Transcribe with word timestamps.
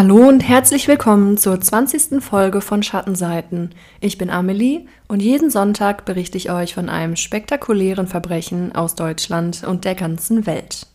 Hallo 0.00 0.28
und 0.28 0.48
herzlich 0.48 0.86
willkommen 0.86 1.38
zur 1.38 1.60
20. 1.60 2.22
Folge 2.22 2.60
von 2.60 2.84
Schattenseiten. 2.84 3.74
Ich 4.00 4.16
bin 4.16 4.30
Amelie 4.30 4.86
und 5.08 5.20
jeden 5.20 5.50
Sonntag 5.50 6.04
berichte 6.04 6.38
ich 6.38 6.52
euch 6.52 6.74
von 6.74 6.88
einem 6.88 7.16
spektakulären 7.16 8.06
Verbrechen 8.06 8.72
aus 8.76 8.94
Deutschland 8.94 9.64
und 9.64 9.84
der 9.84 9.96
ganzen 9.96 10.46
Welt. 10.46 10.86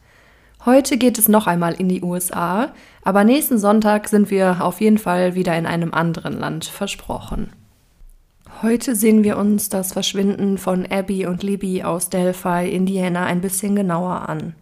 Heute 0.65 0.95
geht 0.95 1.17
es 1.17 1.27
noch 1.27 1.47
einmal 1.47 1.73
in 1.73 1.89
die 1.89 2.01
USA, 2.01 2.71
aber 3.03 3.25
nächsten 3.25 3.57
Sonntag 3.57 4.07
sind 4.07 4.31
wir 4.31 4.63
auf 4.63 4.79
jeden 4.79 4.99
Fall 4.99 5.35
wieder 5.35 5.57
in 5.57 5.65
einem 5.65 5.93
anderen 5.93 6.39
Land 6.39 6.63
versprochen. 6.63 7.51
Heute 8.61 8.95
sehen 8.95 9.25
wir 9.25 9.35
uns 9.35 9.67
das 9.67 9.91
Verschwinden 9.91 10.57
von 10.57 10.85
Abby 10.89 11.25
und 11.25 11.43
Libby 11.43 11.83
aus 11.83 12.07
Delphi, 12.07 12.69
Indiana, 12.69 13.25
ein 13.25 13.41
bisschen 13.41 13.75
genauer 13.75 14.29
an. 14.29 14.55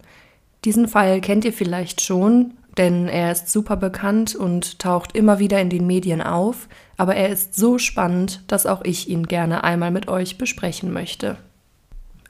Diesen 0.64 0.88
Fall 0.88 1.20
kennt 1.20 1.44
ihr 1.44 1.52
vielleicht 1.52 2.00
schon, 2.00 2.54
denn 2.78 3.08
er 3.08 3.32
ist 3.32 3.50
super 3.50 3.76
bekannt 3.76 4.34
und 4.34 4.78
taucht 4.78 5.14
immer 5.14 5.38
wieder 5.38 5.60
in 5.60 5.70
den 5.70 5.86
Medien 5.86 6.22
auf, 6.22 6.68
aber 6.96 7.14
er 7.16 7.28
ist 7.28 7.54
so 7.54 7.78
spannend, 7.78 8.42
dass 8.46 8.66
auch 8.66 8.82
ich 8.84 9.08
ihn 9.08 9.26
gerne 9.26 9.64
einmal 9.64 9.90
mit 9.90 10.08
euch 10.08 10.38
besprechen 10.38 10.92
möchte. 10.92 11.38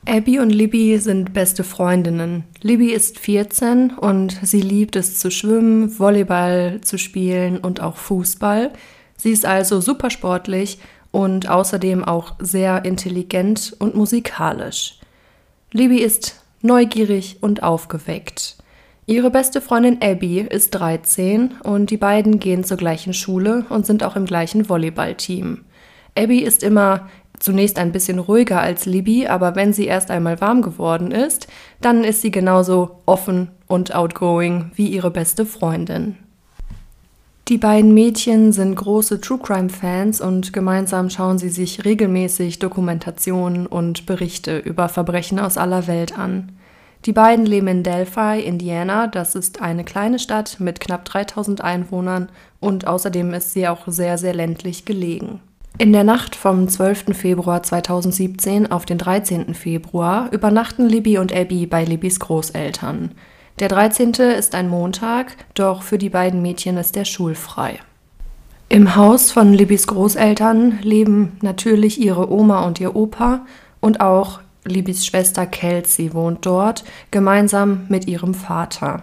Abby 0.05 0.41
und 0.41 0.51
Libby 0.51 0.99
sind 0.99 1.33
beste 1.33 1.63
Freundinnen. 1.63 2.43
Libby 2.61 2.91
ist 2.91 3.21
14 3.21 3.93
und 3.93 4.37
sie 4.43 4.61
liebt 4.61 4.97
es 4.97 5.21
zu 5.21 5.31
schwimmen, 5.31 5.97
Volleyball 5.97 6.81
zu 6.81 6.99
spielen 6.99 7.59
und 7.59 7.81
auch 7.81 7.97
Fußball. 7.97 8.73
Sie 9.17 9.31
ist 9.31 9.47
also 9.47 9.81
super 9.81 10.11
sportlich 10.11 10.81
und 11.13 11.49
außerdem 11.49 12.03
auch 12.03 12.35
sehr 12.41 12.85
intelligent 12.85 13.77
und 13.79 13.95
musikalisch. 13.95 14.99
Libby 15.71 15.99
ist 15.99 16.43
neugierig 16.63 17.39
und 17.41 17.63
aufgeweckt. 17.63 18.57
Ihre 19.07 19.31
beste 19.31 19.61
Freundin 19.61 19.99
Abby 20.01 20.41
ist 20.41 20.71
13 20.71 21.55
und 21.65 21.91
die 21.91 21.97
beiden 21.97 22.39
gehen 22.39 22.63
zur 22.63 22.77
gleichen 22.77 23.13
Schule 23.13 23.65
und 23.69 23.85
sind 23.85 24.05
auch 24.05 24.15
im 24.15 24.27
gleichen 24.27 24.69
Volleyballteam. 24.69 25.65
Abby 26.17 26.39
ist 26.39 26.63
immer 26.63 27.09
zunächst 27.41 27.79
ein 27.79 27.91
bisschen 27.91 28.21
ruhiger 28.21 28.61
als 28.61 28.87
Libby, 28.87 29.27
aber 29.27 29.57
wenn 29.57 29.73
sie 29.73 29.87
erst 29.87 30.13
einmal 30.13 30.41
warm 30.41 30.63
geworden 30.63 31.11
ist, 31.11 31.49
dann 31.81 32.05
ist 32.05 32.21
sie 32.21 32.31
genauso 32.31 33.01
offen 33.05 33.51
und 33.67 33.93
outgoing 33.93 34.71
wie 34.77 34.87
ihre 34.87 35.11
beste 35.11 35.47
Freundin. 35.47 36.17
Die 37.49 37.59
beiden 37.59 37.93
Mädchen 37.93 38.53
sind 38.53 38.77
große 38.77 39.21
True 39.21 39.41
Crime 39.43 39.69
Fans 39.69 40.21
und 40.21 40.53
gemeinsam 40.53 41.11
schauen 41.11 41.39
sie 41.39 41.49
sich 41.49 41.85
regelmäßig 41.85 42.61
Dokumentationen 42.61 43.67
und 43.67 44.07
Berichte 44.07 44.59
über 44.59 44.89
Verbrechen 44.89 45.41
aus 45.41 45.59
aller 45.59 45.89
Welt 45.89 46.17
an. 46.17 46.53
Die 47.05 47.13
beiden 47.13 47.47
leben 47.47 47.67
in 47.67 47.83
Delphi, 47.83 48.41
Indiana. 48.41 49.09
Das 49.09 49.35
ist 49.35 49.61
eine 49.61 49.83
kleine 49.83 50.21
Stadt 50.21 50.61
mit 50.61 50.79
knapp 50.79 51.05
3000 51.05 51.61
Einwohnern 51.61 52.29
und 52.61 52.87
außerdem 52.87 53.35
ist 53.35 53.53
sie 53.53 53.67
auch 53.67 53.81
sehr, 53.87 54.19
sehr 54.19 54.35
ländlich 54.35 54.85
gelegen. 54.85 55.41
In 55.79 55.93
der 55.93 56.05
Nacht 56.05 56.37
vom 56.37 56.69
12. 56.69 57.17
Februar 57.17 57.63
2017 57.63 58.71
auf 58.71 58.87
den 58.87 58.99
13. 58.99 59.55
Februar 59.55 60.31
übernachten 60.31 60.89
Libby 60.89 61.19
und 61.19 61.35
Abby 61.35 61.67
bei 61.67 61.85
Libbys 61.85 62.21
Großeltern. 62.21 63.13
Der 63.59 63.69
13. 63.69 64.13
ist 64.13 64.55
ein 64.55 64.69
Montag, 64.69 65.37
doch 65.55 65.83
für 65.83 65.99
die 65.99 66.09
beiden 66.09 66.41
Mädchen 66.41 66.77
ist 66.77 66.95
der 66.95 67.05
schulfrei. 67.05 67.81
Im 68.69 68.95
Haus 68.95 69.33
von 69.33 69.53
Libbys 69.53 69.87
Großeltern 69.87 70.79
leben 70.83 71.33
natürlich 71.43 72.01
ihre 72.01 72.31
Oma 72.31 72.65
und 72.65 72.81
ihr 72.81 72.95
Opa 72.95 73.45
und 73.81 74.01
auch 74.01 74.41
Libys 74.65 75.05
Schwester 75.05 75.47
Kelsey 75.47 76.15
wohnt 76.15 76.47
dort, 76.47 76.85
gemeinsam 77.11 77.87
mit 77.89 78.07
ihrem 78.07 78.35
Vater. 78.35 79.03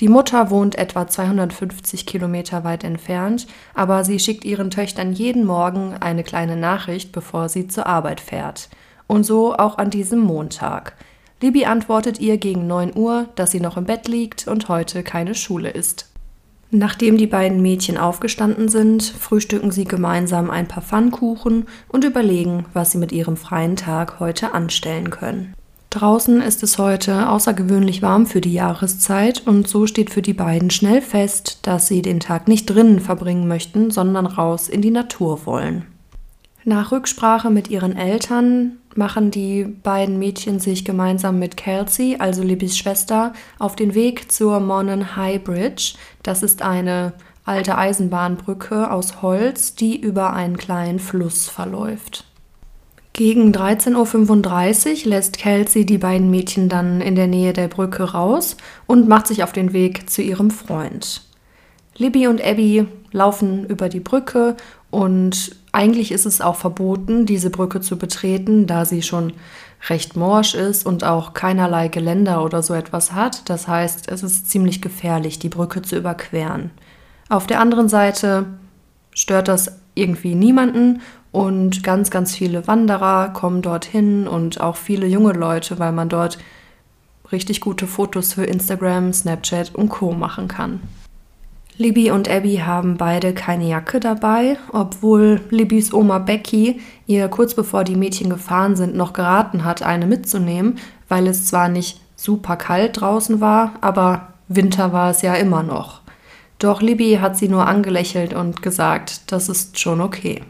Die 0.00 0.08
Mutter 0.08 0.50
wohnt 0.50 0.76
etwa 0.76 1.08
250 1.08 2.04
Kilometer 2.04 2.64
weit 2.64 2.84
entfernt, 2.84 3.46
aber 3.74 4.04
sie 4.04 4.18
schickt 4.18 4.44
ihren 4.44 4.70
Töchtern 4.70 5.12
jeden 5.12 5.46
Morgen 5.46 5.94
eine 6.00 6.22
kleine 6.22 6.56
Nachricht, 6.56 7.12
bevor 7.12 7.48
sie 7.48 7.68
zur 7.68 7.86
Arbeit 7.86 8.20
fährt. 8.20 8.68
Und 9.06 9.24
so 9.24 9.54
auch 9.54 9.78
an 9.78 9.90
diesem 9.90 10.18
Montag. 10.20 10.96
Libby 11.40 11.64
antwortet 11.64 12.18
ihr 12.18 12.36
gegen 12.38 12.66
9 12.66 12.96
Uhr, 12.96 13.28
dass 13.36 13.52
sie 13.52 13.60
noch 13.60 13.76
im 13.76 13.84
Bett 13.84 14.08
liegt 14.08 14.48
und 14.48 14.68
heute 14.68 15.02
keine 15.02 15.34
Schule 15.34 15.70
ist. 15.70 16.10
Nachdem 16.70 17.16
die 17.16 17.26
beiden 17.26 17.62
Mädchen 17.62 17.96
aufgestanden 17.96 18.68
sind, 18.68 19.02
frühstücken 19.02 19.70
sie 19.70 19.84
gemeinsam 19.84 20.50
ein 20.50 20.66
paar 20.66 20.82
Pfannkuchen 20.82 21.66
und 21.88 22.04
überlegen, 22.04 22.66
was 22.72 22.90
sie 22.90 22.98
mit 22.98 23.12
ihrem 23.12 23.36
freien 23.36 23.76
Tag 23.76 24.18
heute 24.18 24.52
anstellen 24.52 25.10
können. 25.10 25.54
Draußen 25.90 26.42
ist 26.42 26.62
es 26.62 26.76
heute 26.76 27.30
außergewöhnlich 27.30 28.02
warm 28.02 28.26
für 28.26 28.42
die 28.42 28.52
Jahreszeit 28.52 29.46
und 29.46 29.66
so 29.66 29.86
steht 29.86 30.10
für 30.10 30.20
die 30.20 30.34
beiden 30.34 30.70
schnell 30.70 31.00
fest, 31.00 31.60
dass 31.62 31.86
sie 31.86 32.02
den 32.02 32.20
Tag 32.20 32.48
nicht 32.48 32.66
drinnen 32.66 33.00
verbringen 33.00 33.48
möchten, 33.48 33.90
sondern 33.90 34.26
raus 34.26 34.68
in 34.68 34.82
die 34.82 34.90
Natur 34.90 35.46
wollen. 35.46 35.86
Nach 36.68 36.90
Rücksprache 36.90 37.48
mit 37.48 37.70
ihren 37.70 37.96
Eltern 37.96 38.78
machen 38.96 39.30
die 39.30 39.62
beiden 39.62 40.18
Mädchen 40.18 40.58
sich 40.58 40.84
gemeinsam 40.84 41.38
mit 41.38 41.56
Kelsey, 41.56 42.16
also 42.18 42.42
Libbys 42.42 42.76
Schwester, 42.76 43.34
auf 43.60 43.76
den 43.76 43.94
Weg 43.94 44.32
zur 44.32 44.58
Monon 44.58 45.14
High 45.14 45.44
Bridge. 45.44 45.94
Das 46.24 46.42
ist 46.42 46.62
eine 46.62 47.12
alte 47.44 47.78
Eisenbahnbrücke 47.78 48.90
aus 48.90 49.22
Holz, 49.22 49.76
die 49.76 50.00
über 50.00 50.32
einen 50.32 50.56
kleinen 50.56 50.98
Fluss 50.98 51.48
verläuft. 51.48 52.24
Gegen 53.12 53.52
13.35 53.52 55.04
Uhr 55.04 55.10
lässt 55.10 55.38
Kelsey 55.38 55.86
die 55.86 55.98
beiden 55.98 56.32
Mädchen 56.32 56.68
dann 56.68 57.00
in 57.00 57.14
der 57.14 57.28
Nähe 57.28 57.52
der 57.52 57.68
Brücke 57.68 58.10
raus 58.10 58.56
und 58.88 59.06
macht 59.06 59.28
sich 59.28 59.44
auf 59.44 59.52
den 59.52 59.72
Weg 59.72 60.10
zu 60.10 60.20
ihrem 60.20 60.50
Freund. 60.50 61.22
Libby 61.96 62.26
und 62.26 62.44
Abby 62.44 62.88
laufen 63.12 63.66
über 63.66 63.88
die 63.88 64.00
Brücke 64.00 64.56
und 64.90 65.54
eigentlich 65.76 66.10
ist 66.10 66.24
es 66.24 66.40
auch 66.40 66.56
verboten, 66.56 67.26
diese 67.26 67.50
Brücke 67.50 67.82
zu 67.82 67.98
betreten, 67.98 68.66
da 68.66 68.86
sie 68.86 69.02
schon 69.02 69.34
recht 69.90 70.16
morsch 70.16 70.54
ist 70.54 70.86
und 70.86 71.04
auch 71.04 71.34
keinerlei 71.34 71.88
Geländer 71.88 72.42
oder 72.42 72.62
so 72.62 72.72
etwas 72.72 73.12
hat. 73.12 73.50
Das 73.50 73.68
heißt, 73.68 74.10
es 74.10 74.22
ist 74.22 74.50
ziemlich 74.50 74.80
gefährlich, 74.80 75.38
die 75.38 75.50
Brücke 75.50 75.82
zu 75.82 75.96
überqueren. 75.96 76.70
Auf 77.28 77.46
der 77.46 77.60
anderen 77.60 77.90
Seite 77.90 78.46
stört 79.14 79.48
das 79.48 79.70
irgendwie 79.94 80.34
niemanden 80.34 81.02
und 81.30 81.82
ganz, 81.82 82.10
ganz 82.10 82.34
viele 82.34 82.66
Wanderer 82.66 83.28
kommen 83.34 83.60
dorthin 83.60 84.26
und 84.26 84.62
auch 84.62 84.76
viele 84.76 85.06
junge 85.06 85.34
Leute, 85.34 85.78
weil 85.78 85.92
man 85.92 86.08
dort 86.08 86.38
richtig 87.32 87.60
gute 87.60 87.86
Fotos 87.86 88.32
für 88.32 88.44
Instagram, 88.44 89.12
Snapchat 89.12 89.74
und 89.74 89.90
Co 89.90 90.12
machen 90.12 90.48
kann. 90.48 90.80
Libby 91.78 92.10
und 92.10 92.30
Abby 92.30 92.62
haben 92.64 92.96
beide 92.96 93.34
keine 93.34 93.68
Jacke 93.68 94.00
dabei, 94.00 94.56
obwohl 94.72 95.42
Libbys 95.50 95.92
Oma 95.92 96.18
Becky 96.18 96.80
ihr 97.06 97.28
kurz 97.28 97.54
bevor 97.54 97.84
die 97.84 97.96
Mädchen 97.96 98.30
gefahren 98.30 98.76
sind 98.76 98.96
noch 98.96 99.12
geraten 99.12 99.64
hat, 99.64 99.82
eine 99.82 100.06
mitzunehmen, 100.06 100.78
weil 101.08 101.26
es 101.26 101.46
zwar 101.46 101.68
nicht 101.68 102.00
super 102.16 102.56
kalt 102.56 103.00
draußen 103.00 103.42
war, 103.42 103.74
aber 103.82 104.28
Winter 104.48 104.94
war 104.94 105.10
es 105.10 105.20
ja 105.20 105.34
immer 105.34 105.62
noch. 105.62 106.00
Doch 106.58 106.80
Libby 106.80 107.18
hat 107.20 107.36
sie 107.36 107.48
nur 107.48 107.66
angelächelt 107.66 108.32
und 108.32 108.62
gesagt, 108.62 109.30
das 109.30 109.50
ist 109.50 109.78
schon 109.78 110.00
okay. 110.00 110.42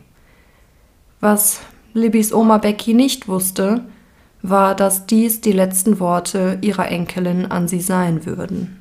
Was 1.20 1.60
Libbys 1.92 2.32
Oma 2.32 2.58
Becky 2.58 2.94
nicht 2.94 3.26
wusste, 3.26 3.84
war, 4.42 4.76
dass 4.76 5.06
dies 5.06 5.40
die 5.40 5.52
letzten 5.52 5.98
Worte 5.98 6.58
ihrer 6.60 6.88
Enkelin 6.88 7.46
an 7.46 7.66
sie 7.66 7.80
sein 7.80 8.26
würden. 8.26 8.78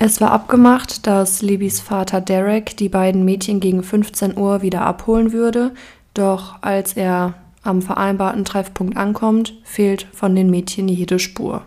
Es 0.00 0.20
war 0.20 0.30
abgemacht, 0.30 1.08
dass 1.08 1.42
Libbys 1.42 1.80
Vater 1.80 2.20
Derek 2.20 2.76
die 2.76 2.88
beiden 2.88 3.24
Mädchen 3.24 3.58
gegen 3.58 3.82
15 3.82 4.38
Uhr 4.38 4.62
wieder 4.62 4.82
abholen 4.82 5.32
würde, 5.32 5.72
doch 6.14 6.62
als 6.62 6.92
er 6.92 7.34
am 7.64 7.82
vereinbarten 7.82 8.44
Treffpunkt 8.44 8.96
ankommt, 8.96 9.54
fehlt 9.64 10.06
von 10.12 10.36
den 10.36 10.50
Mädchen 10.50 10.86
jede 10.86 11.18
Spur. 11.18 11.62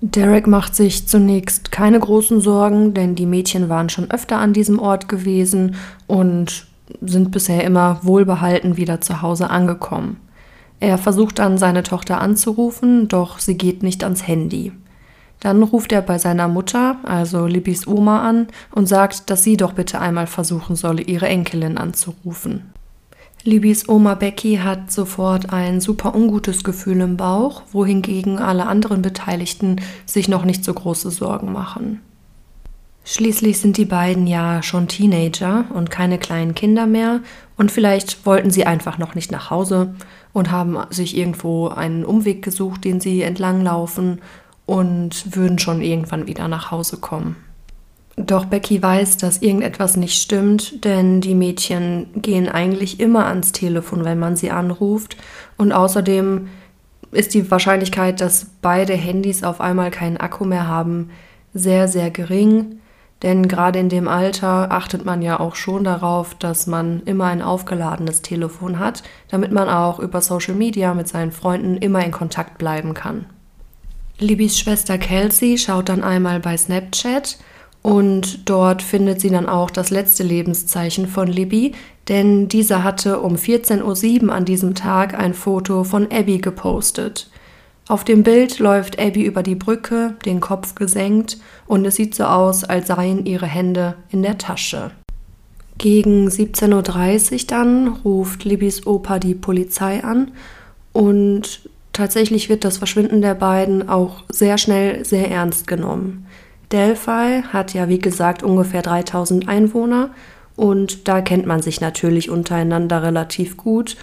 Derek 0.00 0.46
macht 0.46 0.76
sich 0.76 1.08
zunächst 1.08 1.72
keine 1.72 1.98
großen 1.98 2.40
Sorgen, 2.40 2.94
denn 2.94 3.16
die 3.16 3.26
Mädchen 3.26 3.68
waren 3.68 3.88
schon 3.88 4.08
öfter 4.08 4.38
an 4.38 4.52
diesem 4.52 4.78
Ort 4.78 5.08
gewesen 5.08 5.74
und 6.06 6.68
sind 7.00 7.32
bisher 7.32 7.64
immer 7.64 7.98
wohlbehalten 8.04 8.76
wieder 8.76 9.00
zu 9.00 9.20
Hause 9.20 9.50
angekommen. 9.50 10.20
Er 10.78 10.96
versucht 10.96 11.40
dann 11.40 11.58
seine 11.58 11.82
Tochter 11.82 12.20
anzurufen, 12.20 13.08
doch 13.08 13.40
sie 13.40 13.58
geht 13.58 13.82
nicht 13.82 14.04
ans 14.04 14.28
Handy. 14.28 14.70
Dann 15.40 15.62
ruft 15.62 15.92
er 15.92 16.02
bei 16.02 16.18
seiner 16.18 16.48
Mutter, 16.48 16.96
also 17.04 17.46
Libbys 17.46 17.86
Oma, 17.86 18.28
an 18.28 18.48
und 18.72 18.86
sagt, 18.86 19.30
dass 19.30 19.44
sie 19.44 19.56
doch 19.56 19.72
bitte 19.72 20.00
einmal 20.00 20.26
versuchen 20.26 20.74
solle, 20.74 21.02
ihre 21.02 21.28
Enkelin 21.28 21.78
anzurufen. 21.78 22.72
Libbys 23.44 23.88
Oma 23.88 24.14
Becky 24.14 24.56
hat 24.56 24.90
sofort 24.90 25.52
ein 25.52 25.80
super 25.80 26.14
ungutes 26.14 26.64
Gefühl 26.64 27.00
im 27.00 27.16
Bauch, 27.16 27.62
wohingegen 27.72 28.38
alle 28.38 28.66
anderen 28.66 29.00
Beteiligten 29.00 29.80
sich 30.06 30.28
noch 30.28 30.44
nicht 30.44 30.64
so 30.64 30.74
große 30.74 31.10
Sorgen 31.10 31.52
machen. 31.52 32.00
Schließlich 33.04 33.58
sind 33.60 33.78
die 33.78 33.86
beiden 33.86 34.26
ja 34.26 34.62
schon 34.62 34.86
Teenager 34.86 35.64
und 35.72 35.90
keine 35.90 36.18
kleinen 36.18 36.54
Kinder 36.54 36.86
mehr 36.86 37.20
und 37.56 37.72
vielleicht 37.72 38.26
wollten 38.26 38.50
sie 38.50 38.66
einfach 38.66 38.98
noch 38.98 39.14
nicht 39.14 39.32
nach 39.32 39.50
Hause 39.50 39.94
und 40.34 40.50
haben 40.50 40.76
sich 40.90 41.16
irgendwo 41.16 41.68
einen 41.68 42.04
Umweg 42.04 42.42
gesucht, 42.42 42.84
den 42.84 43.00
sie 43.00 43.22
entlanglaufen 43.22 44.20
und 44.68 45.34
würden 45.34 45.58
schon 45.58 45.80
irgendwann 45.80 46.26
wieder 46.26 46.46
nach 46.46 46.70
Hause 46.70 46.98
kommen. 46.98 47.36
Doch 48.16 48.44
Becky 48.44 48.82
weiß, 48.82 49.16
dass 49.16 49.40
irgendetwas 49.40 49.96
nicht 49.96 50.20
stimmt, 50.20 50.84
denn 50.84 51.22
die 51.22 51.34
Mädchen 51.34 52.08
gehen 52.16 52.50
eigentlich 52.50 53.00
immer 53.00 53.26
ans 53.26 53.52
Telefon, 53.52 54.04
wenn 54.04 54.18
man 54.18 54.36
sie 54.36 54.50
anruft. 54.50 55.16
Und 55.56 55.72
außerdem 55.72 56.48
ist 57.12 57.32
die 57.32 57.50
Wahrscheinlichkeit, 57.50 58.20
dass 58.20 58.46
beide 58.60 58.92
Handys 58.92 59.42
auf 59.42 59.62
einmal 59.62 59.90
keinen 59.90 60.18
Akku 60.18 60.44
mehr 60.44 60.66
haben, 60.66 61.10
sehr, 61.54 61.88
sehr 61.88 62.10
gering. 62.10 62.80
Denn 63.22 63.48
gerade 63.48 63.78
in 63.78 63.88
dem 63.88 64.06
Alter 64.06 64.70
achtet 64.70 65.06
man 65.06 65.22
ja 65.22 65.40
auch 65.40 65.54
schon 65.54 65.84
darauf, 65.84 66.34
dass 66.34 66.66
man 66.66 67.02
immer 67.04 67.24
ein 67.24 67.40
aufgeladenes 67.40 68.20
Telefon 68.20 68.78
hat, 68.78 69.02
damit 69.30 69.50
man 69.50 69.70
auch 69.70 69.98
über 69.98 70.20
Social 70.20 70.54
Media 70.54 70.92
mit 70.92 71.08
seinen 71.08 71.32
Freunden 71.32 71.78
immer 71.78 72.04
in 72.04 72.12
Kontakt 72.12 72.58
bleiben 72.58 72.92
kann. 72.92 73.24
Libbys 74.20 74.58
Schwester 74.58 74.98
Kelsey 74.98 75.58
schaut 75.58 75.88
dann 75.88 76.02
einmal 76.02 76.40
bei 76.40 76.56
Snapchat 76.56 77.38
und 77.82 78.48
dort 78.48 78.82
findet 78.82 79.20
sie 79.20 79.30
dann 79.30 79.48
auch 79.48 79.70
das 79.70 79.90
letzte 79.90 80.24
Lebenszeichen 80.24 81.06
von 81.06 81.28
Libby, 81.28 81.72
denn 82.08 82.48
dieser 82.48 82.82
hatte 82.82 83.20
um 83.20 83.36
14.07 83.36 84.24
Uhr 84.24 84.34
an 84.34 84.44
diesem 84.44 84.74
Tag 84.74 85.14
ein 85.14 85.34
Foto 85.34 85.84
von 85.84 86.10
Abby 86.10 86.38
gepostet. 86.38 87.30
Auf 87.86 88.04
dem 88.04 88.24
Bild 88.24 88.58
läuft 88.58 88.98
Abby 88.98 89.22
über 89.22 89.42
die 89.42 89.54
Brücke, 89.54 90.16
den 90.24 90.40
Kopf 90.40 90.74
gesenkt, 90.74 91.38
und 91.66 91.86
es 91.86 91.94
sieht 91.94 92.14
so 92.14 92.24
aus, 92.24 92.64
als 92.64 92.88
seien 92.88 93.24
ihre 93.24 93.46
Hände 93.46 93.94
in 94.10 94.22
der 94.22 94.36
Tasche. 94.36 94.90
Gegen 95.78 96.28
17.30 96.28 97.32
Uhr 97.32 97.38
dann 97.46 97.88
ruft 97.88 98.44
Libbys 98.44 98.84
Opa 98.84 99.20
die 99.20 99.36
Polizei 99.36 100.02
an 100.02 100.32
und 100.92 101.60
tatsächlich 101.98 102.48
wird 102.48 102.64
das 102.64 102.78
Verschwinden 102.78 103.22
der 103.22 103.34
beiden 103.34 103.88
auch 103.88 104.22
sehr 104.28 104.56
schnell 104.56 105.04
sehr 105.04 105.30
ernst 105.30 105.66
genommen. 105.66 106.26
Delphi 106.70 107.42
hat 107.52 107.74
ja, 107.74 107.88
wie 107.88 107.98
gesagt, 107.98 108.44
ungefähr 108.44 108.82
3000 108.82 109.48
Einwohner 109.48 110.10
und 110.54 111.08
da 111.08 111.20
kennt 111.20 111.46
man 111.46 111.60
sich 111.60 111.80
natürlich 111.80 112.30
untereinander 112.30 113.02
relativ 113.02 113.56
gut 113.56 113.96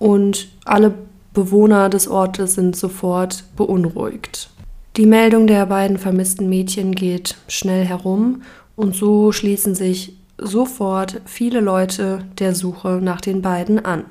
und 0.00 0.48
alle 0.64 0.92
Bewohner 1.34 1.88
des 1.88 2.08
Ortes 2.08 2.54
sind 2.54 2.74
sofort 2.74 3.44
beunruhigt. 3.54 4.50
Die 4.96 5.06
Meldung 5.06 5.46
der 5.46 5.66
beiden 5.66 5.98
vermissten 5.98 6.48
Mädchen 6.48 6.96
geht 6.96 7.36
schnell 7.46 7.84
herum 7.84 8.42
und 8.74 8.96
so 8.96 9.30
schließen 9.30 9.76
sich 9.76 10.16
sofort 10.36 11.20
viele 11.26 11.60
Leute 11.60 12.24
der 12.38 12.56
Suche 12.56 12.98
nach 13.00 13.20
den 13.20 13.40
beiden 13.40 13.84
an. 13.84 14.04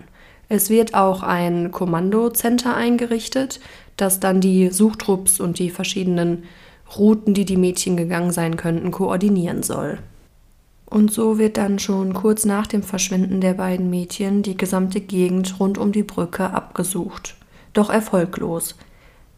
Es 0.49 0.69
wird 0.69 0.93
auch 0.93 1.23
ein 1.23 1.71
Kommandocenter 1.71 2.75
eingerichtet, 2.75 3.59
das 3.97 4.19
dann 4.19 4.41
die 4.41 4.69
Suchtrupps 4.69 5.39
und 5.39 5.59
die 5.59 5.69
verschiedenen 5.69 6.43
Routen, 6.97 7.33
die 7.33 7.45
die 7.45 7.57
Mädchen 7.57 7.97
gegangen 7.97 8.31
sein 8.31 8.57
könnten, 8.57 8.91
koordinieren 8.91 9.63
soll. 9.63 9.99
Und 10.85 11.11
so 11.11 11.39
wird 11.39 11.57
dann 11.57 11.79
schon 11.79 12.13
kurz 12.13 12.45
nach 12.45 12.67
dem 12.67 12.83
Verschwinden 12.83 13.41
der 13.41 13.55
beiden 13.55 13.89
Mädchen 13.89 14.43
die 14.43 14.55
gesamte 14.55 15.01
Gegend 15.01 15.59
rund 15.59 15.77
um 15.77 15.91
die 15.91 16.03
Brücke 16.03 16.51
abgesucht. 16.51 17.35
Doch 17.73 17.89
erfolglos. 17.89 18.75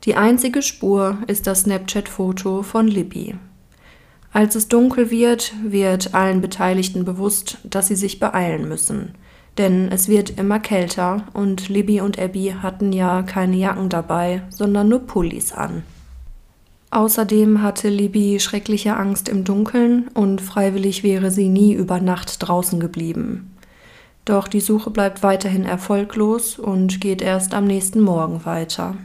Die 0.04 0.16
einzige 0.16 0.62
Spur 0.62 1.18
ist 1.28 1.48
das 1.48 1.62
Snapchat-Foto 1.62 2.64
von 2.64 2.88
Libby. 2.88 3.36
Als 4.34 4.56
es 4.56 4.68
dunkel 4.68 5.10
wird, 5.10 5.54
wird 5.64 6.14
allen 6.14 6.42
Beteiligten 6.42 7.06
bewusst, 7.06 7.58
dass 7.64 7.88
sie 7.88 7.96
sich 7.96 8.20
beeilen 8.20 8.68
müssen. 8.68 9.16
Denn 9.58 9.90
es 9.92 10.08
wird 10.08 10.38
immer 10.38 10.60
kälter 10.60 11.24
und 11.34 11.70
Libby 11.70 12.02
und 12.02 12.20
Abby 12.20 12.56
hatten 12.62 12.94
ja 12.94 13.24
keine 13.24 13.56
Jacken 13.56 13.90
dabei, 13.90 14.44
sondern 14.50 14.90
nur 14.90 15.00
Pullis 15.00 15.52
an. 15.52 15.84
Außerdem 16.92 17.62
hatte 17.62 17.90
Libby 17.90 18.40
schreckliche 18.40 18.96
Angst 18.96 19.28
im 19.28 19.44
Dunkeln 19.44 20.08
und 20.14 20.42
freiwillig 20.42 21.04
wäre 21.04 21.32
sie 21.32 21.50
nie 21.50 21.74
über 21.74 22.00
Nacht 22.00 22.48
draußen 22.48 22.80
geblieben. 22.80 23.52
Doch 24.26 24.48
die 24.48 24.60
Suche 24.60 24.90
bleibt 24.90 25.24
weiterhin 25.24 25.66
erfolglos 25.66 26.60
und 26.60 27.02
geht 27.02 27.22
erst 27.22 27.54
am 27.54 27.66
nächsten 27.66 28.02
Morgen 28.02 28.46
weiter. 28.46 28.96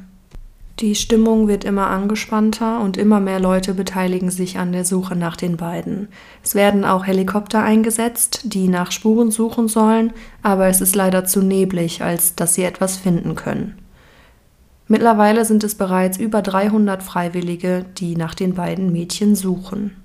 Die 0.80 0.94
Stimmung 0.94 1.48
wird 1.48 1.64
immer 1.64 1.88
angespannter 1.88 2.80
und 2.80 2.96
immer 2.96 3.20
mehr 3.20 3.38
Leute 3.38 3.74
beteiligen 3.74 4.30
sich 4.30 4.58
an 4.58 4.72
der 4.72 4.84
Suche 4.84 5.14
nach 5.14 5.36
den 5.36 5.56
beiden. 5.56 6.08
Es 6.42 6.54
werden 6.54 6.84
auch 6.84 7.06
Helikopter 7.06 7.62
eingesetzt, 7.62 8.40
die 8.44 8.68
nach 8.68 8.90
Spuren 8.90 9.30
suchen 9.30 9.68
sollen, 9.68 10.12
aber 10.42 10.66
es 10.66 10.80
ist 10.80 10.96
leider 10.96 11.24
zu 11.24 11.42
neblig, 11.42 12.02
als 12.02 12.34
dass 12.34 12.54
sie 12.54 12.64
etwas 12.64 12.96
finden 12.96 13.36
können. 13.36 13.78
Mittlerweile 14.88 15.44
sind 15.44 15.62
es 15.62 15.74
bereits 15.74 16.18
über 16.18 16.42
300 16.42 17.02
Freiwillige, 17.02 17.84
die 17.98 18.16
nach 18.16 18.34
den 18.34 18.54
beiden 18.54 18.92
Mädchen 18.92 19.36
suchen. 19.36 20.01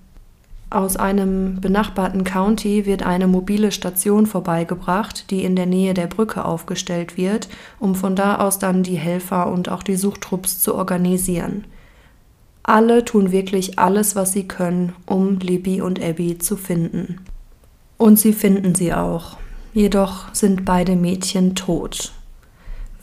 Aus 0.69 0.97
einem 0.97 1.61
benachbarten 1.61 2.25
County 2.25 2.85
wird 2.85 3.01
eine 3.01 3.27
mobile 3.27 3.71
Station 3.71 4.25
vorbeigebracht, 4.25 5.31
die 5.31 5.45
in 5.45 5.55
der 5.55 5.65
Nähe 5.65 5.93
der 5.93 6.07
Brücke 6.07 6.43
aufgestellt 6.43 7.15
wird, 7.15 7.47
um 7.79 7.95
von 7.95 8.17
da 8.17 8.39
aus 8.39 8.59
dann 8.59 8.83
die 8.83 8.97
Helfer 8.97 9.49
und 9.49 9.69
auch 9.69 9.81
die 9.81 9.95
Suchtrupps 9.95 10.59
zu 10.59 10.75
organisieren. 10.75 11.63
Alle 12.63 13.05
tun 13.05 13.31
wirklich 13.31 13.79
alles, 13.79 14.17
was 14.17 14.33
sie 14.33 14.45
können, 14.45 14.91
um 15.05 15.39
Libby 15.39 15.79
und 15.79 16.03
Abby 16.03 16.37
zu 16.37 16.57
finden. 16.57 17.21
Und 17.97 18.19
sie 18.19 18.33
finden 18.33 18.75
sie 18.75 18.93
auch. 18.93 19.37
Jedoch 19.73 20.33
sind 20.35 20.65
beide 20.65 20.97
Mädchen 20.97 21.55
tot. 21.55 22.11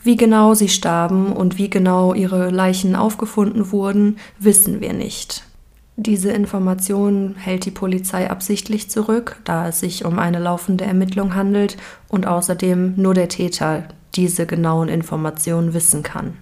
Wie 0.03 0.17
genau 0.17 0.53
sie 0.53 0.69
starben 0.69 1.33
und 1.33 1.57
wie 1.57 1.71
genau 1.71 2.13
ihre 2.13 2.51
Leichen 2.51 2.95
aufgefunden 2.95 3.71
wurden, 3.71 4.17
wissen 4.37 4.81
wir 4.81 4.93
nicht. 4.93 5.43
Diese 5.97 6.31
Information 6.31 7.35
hält 7.37 7.65
die 7.65 7.71
Polizei 7.71 8.29
absichtlich 8.29 8.89
zurück, 8.89 9.37
da 9.45 9.69
es 9.69 9.79
sich 9.79 10.03
um 10.03 10.19
eine 10.19 10.39
laufende 10.39 10.83
Ermittlung 10.83 11.35
handelt 11.35 11.77
und 12.09 12.27
außerdem 12.27 12.95
nur 12.97 13.13
der 13.13 13.29
Täter 13.29 13.83
diese 14.13 14.45
genauen 14.45 14.89
Informationen 14.89 15.73
wissen 15.73 16.03
kann. 16.03 16.33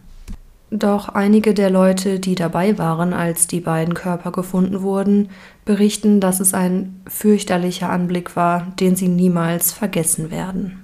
Doch 0.72 1.10
einige 1.10 1.54
der 1.54 1.70
Leute, 1.70 2.20
die 2.20 2.34
dabei 2.34 2.80
waren, 2.80 3.14
als 3.14 3.46
die 3.46 3.60
beiden 3.60 3.94
Körper 3.94 4.32
gefunden 4.32 4.82
wurden, 4.82 5.30
berichten, 5.66 6.20
dass 6.20 6.40
es 6.40 6.56
ein 6.56 7.00
fürchterlicher 7.08 7.92
Anblick 7.92 8.36
war, 8.36 8.74
den 8.80 8.96
sie 8.96 9.08
niemals 9.08 9.72
vergessen 9.72 10.32
werden. 10.32 10.83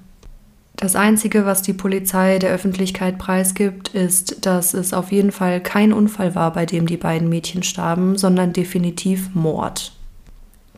Das 0.79 0.95
Einzige, 0.95 1.45
was 1.45 1.61
die 1.61 1.73
Polizei 1.73 2.39
der 2.39 2.51
Öffentlichkeit 2.51 3.17
preisgibt, 3.17 3.89
ist, 3.89 4.45
dass 4.45 4.73
es 4.73 4.93
auf 4.93 5.11
jeden 5.11 5.33
Fall 5.33 5.59
kein 5.59 5.91
Unfall 5.91 6.35
war, 6.35 6.53
bei 6.53 6.65
dem 6.65 6.87
die 6.87 6.95
beiden 6.95 7.27
Mädchen 7.27 7.63
starben, 7.63 8.17
sondern 8.17 8.53
definitiv 8.53 9.35
Mord. 9.35 9.91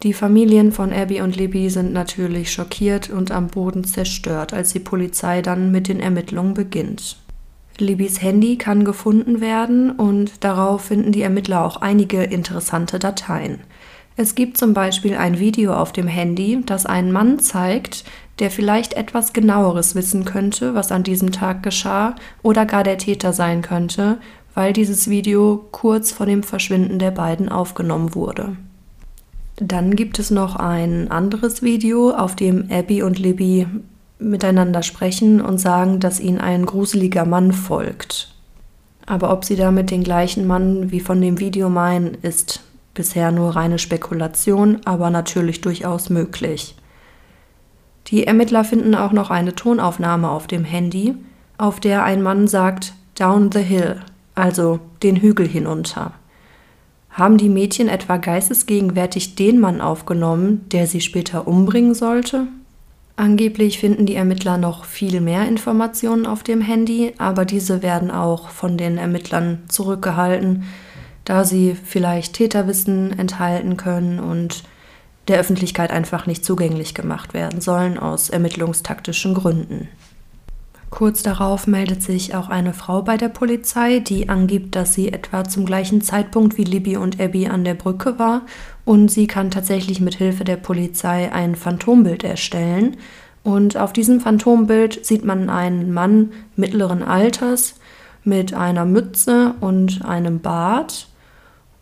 Die 0.02 0.14
Familien 0.14 0.72
von 0.72 0.92
Abby 0.92 1.22
und 1.22 1.36
Libby 1.36 1.70
sind 1.70 1.94
natürlich 1.94 2.52
schockiert 2.52 3.12
und 3.12 3.30
am 3.30 3.46
Boden 3.46 3.84
zerstört, 3.84 4.54
als 4.54 4.74
die 4.74 4.80
Polizei 4.80 5.44
dann 5.44 5.72
mit 5.72 5.88
den 5.88 6.00
Ermittlungen 6.00 6.56
beginnt. 6.56 7.18
Libbys 7.78 8.24
Handy 8.24 8.58
kann 8.58 8.84
gefunden 8.84 9.40
werden 9.40 9.92
und 9.92 10.44
darauf 10.44 10.86
finden 10.86 11.12
die 11.12 11.22
Ermittler 11.22 11.64
auch 11.64 11.78
einige 11.78 12.24
interessante 12.24 12.98
Dateien. 12.98 13.60
Es 14.18 14.36
gibt 14.36 14.58
zum 14.58 14.74
Beispiel 14.74 15.16
ein 15.16 15.40
Video 15.40 15.74
auf 15.74 15.94
dem 15.94 16.08
Handy, 16.08 16.62
das 16.66 16.86
einen 16.86 17.12
Mann 17.12 17.40
zeigt, 17.40 18.04
der 18.40 18.52
vielleicht 18.52 18.94
etwas 18.94 19.34
genaueres 19.34 19.96
wissen 19.96 20.26
könnte, 20.26 20.74
was 20.76 20.92
an 20.92 21.04
diesem 21.04 21.32
Tag 21.32 21.64
geschah 21.64 22.16
oder 22.44 22.66
gar 22.66 22.84
der 22.84 22.98
Täter 22.98 23.34
sein 23.34 23.62
könnte, 23.62 24.18
weil 24.54 24.74
dieses 24.74 25.10
Video 25.10 25.66
kurz 25.72 26.12
vor 26.12 26.26
dem 26.26 26.44
Verschwinden 26.44 27.00
der 27.00 27.12
beiden 27.12 27.50
aufgenommen 27.50 28.14
wurde. 28.14 28.58
Dann 29.56 29.96
gibt 29.96 30.18
es 30.20 30.32
noch 30.32 30.56
ein 30.56 31.12
anderes 31.12 31.62
Video, 31.62 32.12
auf 32.12 32.36
dem 32.36 32.68
Abby 32.72 33.04
und 33.04 33.20
Libby 33.20 33.68
miteinander 34.18 34.84
sprechen 34.84 35.40
und 35.42 35.60
sagen, 35.60 36.00
dass 36.00 36.20
ihnen 36.20 36.40
ein 36.40 36.66
gruseliger 36.66 37.26
Mann 37.26 37.52
folgt. 37.54 38.34
Aber 39.06 39.32
ob 39.32 39.46
sie 39.46 39.56
damit 39.56 39.92
den 39.92 40.04
gleichen 40.04 40.48
Mann 40.48 40.92
wie 40.92 41.00
von 41.00 41.22
dem 41.22 41.40
Video 41.40 41.70
meinen, 41.70 42.18
ist 42.22 42.64
Bisher 42.94 43.32
nur 43.32 43.56
reine 43.56 43.80
Spekulation, 43.80 44.82
aber 44.86 45.10
natürlich 45.10 45.62
durchaus 45.62 46.10
möglich. 46.10 46.76
Die 48.08 48.28
Ermittler 48.28 48.64
finden 48.64 48.96
auch 48.96 49.12
noch 49.12 49.30
eine 49.30 49.56
Tonaufnahme 49.56 50.30
auf 50.30 50.48
dem 50.48 50.66
Handy, 50.66 51.16
auf 51.58 51.80
der 51.80 52.04
ein 52.04 52.22
Mann 52.22 52.48
sagt 52.48 52.94
Down 53.16 53.52
the 53.52 53.62
Hill, 53.62 54.02
also 54.36 54.80
den 55.04 55.18
Hügel 55.18 55.48
hinunter. 55.48 56.14
Haben 57.12 57.38
die 57.38 57.50
Mädchen 57.50 57.88
etwa 57.88 58.18
geistesgegenwärtig 58.18 59.36
den 59.36 59.60
Mann 59.60 59.82
aufgenommen, 59.82 60.66
der 60.72 60.88
sie 60.88 61.02
später 61.02 61.48
umbringen 61.48 61.94
sollte? 61.94 62.48
Angeblich 63.18 63.80
finden 63.80 64.06
die 64.06 64.16
Ermittler 64.16 64.58
noch 64.58 64.86
viel 64.86 65.22
mehr 65.22 65.48
Informationen 65.48 66.26
auf 66.26 66.42
dem 66.42 66.62
Handy, 66.62 67.14
aber 67.18 67.46
diese 67.46 67.84
werden 67.84 68.10
auch 68.10 68.50
von 68.50 68.78
den 68.78 68.98
Ermittlern 68.98 69.60
zurückgehalten, 69.68 70.64
da 71.26 71.46
sie 71.46 71.76
vielleicht 71.76 72.34
Täterwissen 72.34 73.18
enthalten 73.18 73.78
können 73.78 74.20
und 74.20 74.64
der 75.28 75.40
Öffentlichkeit 75.40 75.92
einfach 75.92 76.26
nicht 76.26 76.44
zugänglich 76.44 76.94
gemacht 76.94 77.34
werden 77.34 77.62
sollen 77.62 77.98
aus 77.98 78.30
ermittlungstaktischen 78.30 79.34
Gründen. 79.34 79.88
Kurz 80.90 81.24
darauf 81.24 81.68
meldet 81.68 82.04
sich 82.04 82.36
auch 82.36 82.50
eine 82.50 82.74
Frau 82.74 83.02
bei 83.02 83.16
der 83.16 83.30
Polizei, 83.30 84.00
die 84.00 84.28
angibt, 84.28 84.76
dass 84.76 84.94
sie 84.94 85.14
etwa 85.14 85.46
zum 85.46 85.66
gleichen 85.66 86.02
Zeitpunkt 86.02 86.58
wie 86.58 86.66
Libby 86.66 86.98
und 86.98 87.20
Abby 87.20 87.48
an 87.48 87.64
der 87.64 87.76
Brücke 87.76 88.20
war 88.20 88.42
und 88.84 89.10
sie 89.10 89.26
kann 89.26 89.52
tatsächlich 89.52 90.02
mit 90.02 90.16
Hilfe 90.16 90.44
der 90.44 90.58
Polizei 90.58 91.32
ein 91.32 91.56
Phantombild 91.56 92.26
erstellen. 92.26 92.98
Und 93.42 93.78
auf 93.78 93.94
diesem 93.94 94.20
Phantombild 94.20 95.06
sieht 95.06 95.24
man 95.24 95.50
einen 95.50 95.94
Mann 95.94 96.34
mittleren 96.58 97.04
Alters 97.04 97.76
mit 98.26 98.54
einer 98.54 98.86
Mütze 98.86 99.56
und 99.62 100.04
einem 100.04 100.42
Bart. 100.42 101.08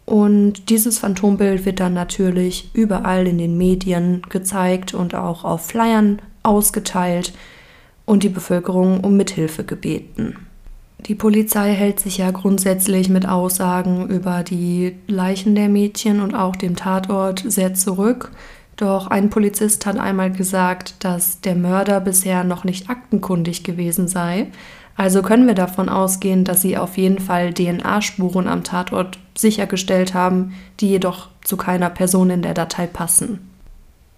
Und 0.09 0.71
dieses 0.71 0.97
Phantombild 0.97 1.67
wird 1.67 1.79
dann 1.79 1.93
natürlich 1.93 2.71
überall 2.73 3.27
in 3.27 3.37
den 3.37 3.59
Medien 3.59 4.23
gezeigt 4.27 4.95
und 4.95 5.13
auch 5.13 5.43
auf 5.43 5.67
Flyern 5.67 6.19
ausgeteilt 6.41 7.31
und 8.05 8.23
die 8.23 8.29
Bevölkerung 8.29 9.01
um 9.01 9.17
Mithilfe 9.17 9.63
gebeten. 9.63 10.35
Die 11.05 11.13
Polizei 11.13 11.73
hält 11.73 11.99
sich 11.99 12.17
ja 12.17 12.31
grundsätzlich 12.31 13.07
mit 13.07 13.29
Aussagen 13.29 14.09
über 14.09 14.41
die 14.41 14.95
Leichen 15.05 15.53
der 15.53 15.69
Mädchen 15.69 16.21
und 16.21 16.33
auch 16.33 16.55
dem 16.55 16.75
Tatort 16.75 17.43
sehr 17.45 17.75
zurück. 17.75 18.31
Doch 18.77 19.05
ein 19.05 19.29
Polizist 19.29 19.85
hat 19.85 19.99
einmal 19.99 20.31
gesagt, 20.31 20.95
dass 21.03 21.39
der 21.41 21.53
Mörder 21.53 22.01
bisher 22.01 22.43
noch 22.43 22.63
nicht 22.63 22.89
aktenkundig 22.89 23.63
gewesen 23.63 24.07
sei. 24.07 24.47
Also 24.99 25.21
können 25.21 25.47
wir 25.47 25.55
davon 25.55 25.87
ausgehen, 25.87 26.43
dass 26.43 26.61
sie 26.61 26.75
auf 26.75 26.97
jeden 26.97 27.19
Fall 27.19 27.53
DNA-Spuren 27.53 28.49
am 28.49 28.65
Tatort 28.65 29.17
sichergestellt 29.33 30.13
haben, 30.13 30.51
die 30.81 30.89
jedoch 30.89 31.29
zu 31.41 31.55
keiner 31.55 31.89
Person 31.89 32.29
in 32.29 32.41
der 32.41 32.53
Datei 32.53 32.85
passen. 32.85 33.39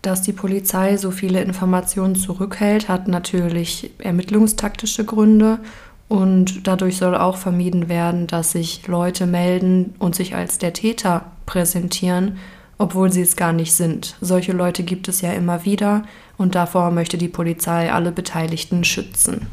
Dass 0.02 0.24
die 0.24 0.34
Polizei 0.34 0.98
so 0.98 1.12
viele 1.12 1.44
Informationen 1.44 2.16
zurückhält, 2.16 2.90
hat 2.90 3.08
natürlich 3.08 3.92
ermittlungstaktische 4.00 5.06
Gründe 5.06 5.60
und 6.08 6.66
dadurch 6.66 6.98
soll 6.98 7.16
auch 7.16 7.38
vermieden 7.38 7.88
werden, 7.88 8.26
dass 8.26 8.54
sich 8.54 8.88
Leute 8.88 9.28
melden 9.28 9.94
und 10.00 10.16
sich 10.16 10.34
als 10.34 10.58
der 10.58 10.74
Täter 10.74 11.26
präsentieren, 11.46 12.40
obwohl 12.80 13.12
sie 13.12 13.22
es 13.22 13.36
gar 13.36 13.54
nicht 13.54 13.74
sind. 13.74 14.16
Solche 14.20 14.52
Leute 14.52 14.82
gibt 14.82 15.08
es 15.10 15.22
ja 15.22 15.32
immer 15.32 15.64
wieder 15.64 16.02
und 16.40 16.56
davor 16.56 16.90
möchte 16.90 17.20
die 17.20 17.28
Polizei 17.28 17.94
alle 17.94 18.12
Beteiligten 18.12 18.84
schützen. 18.84 19.46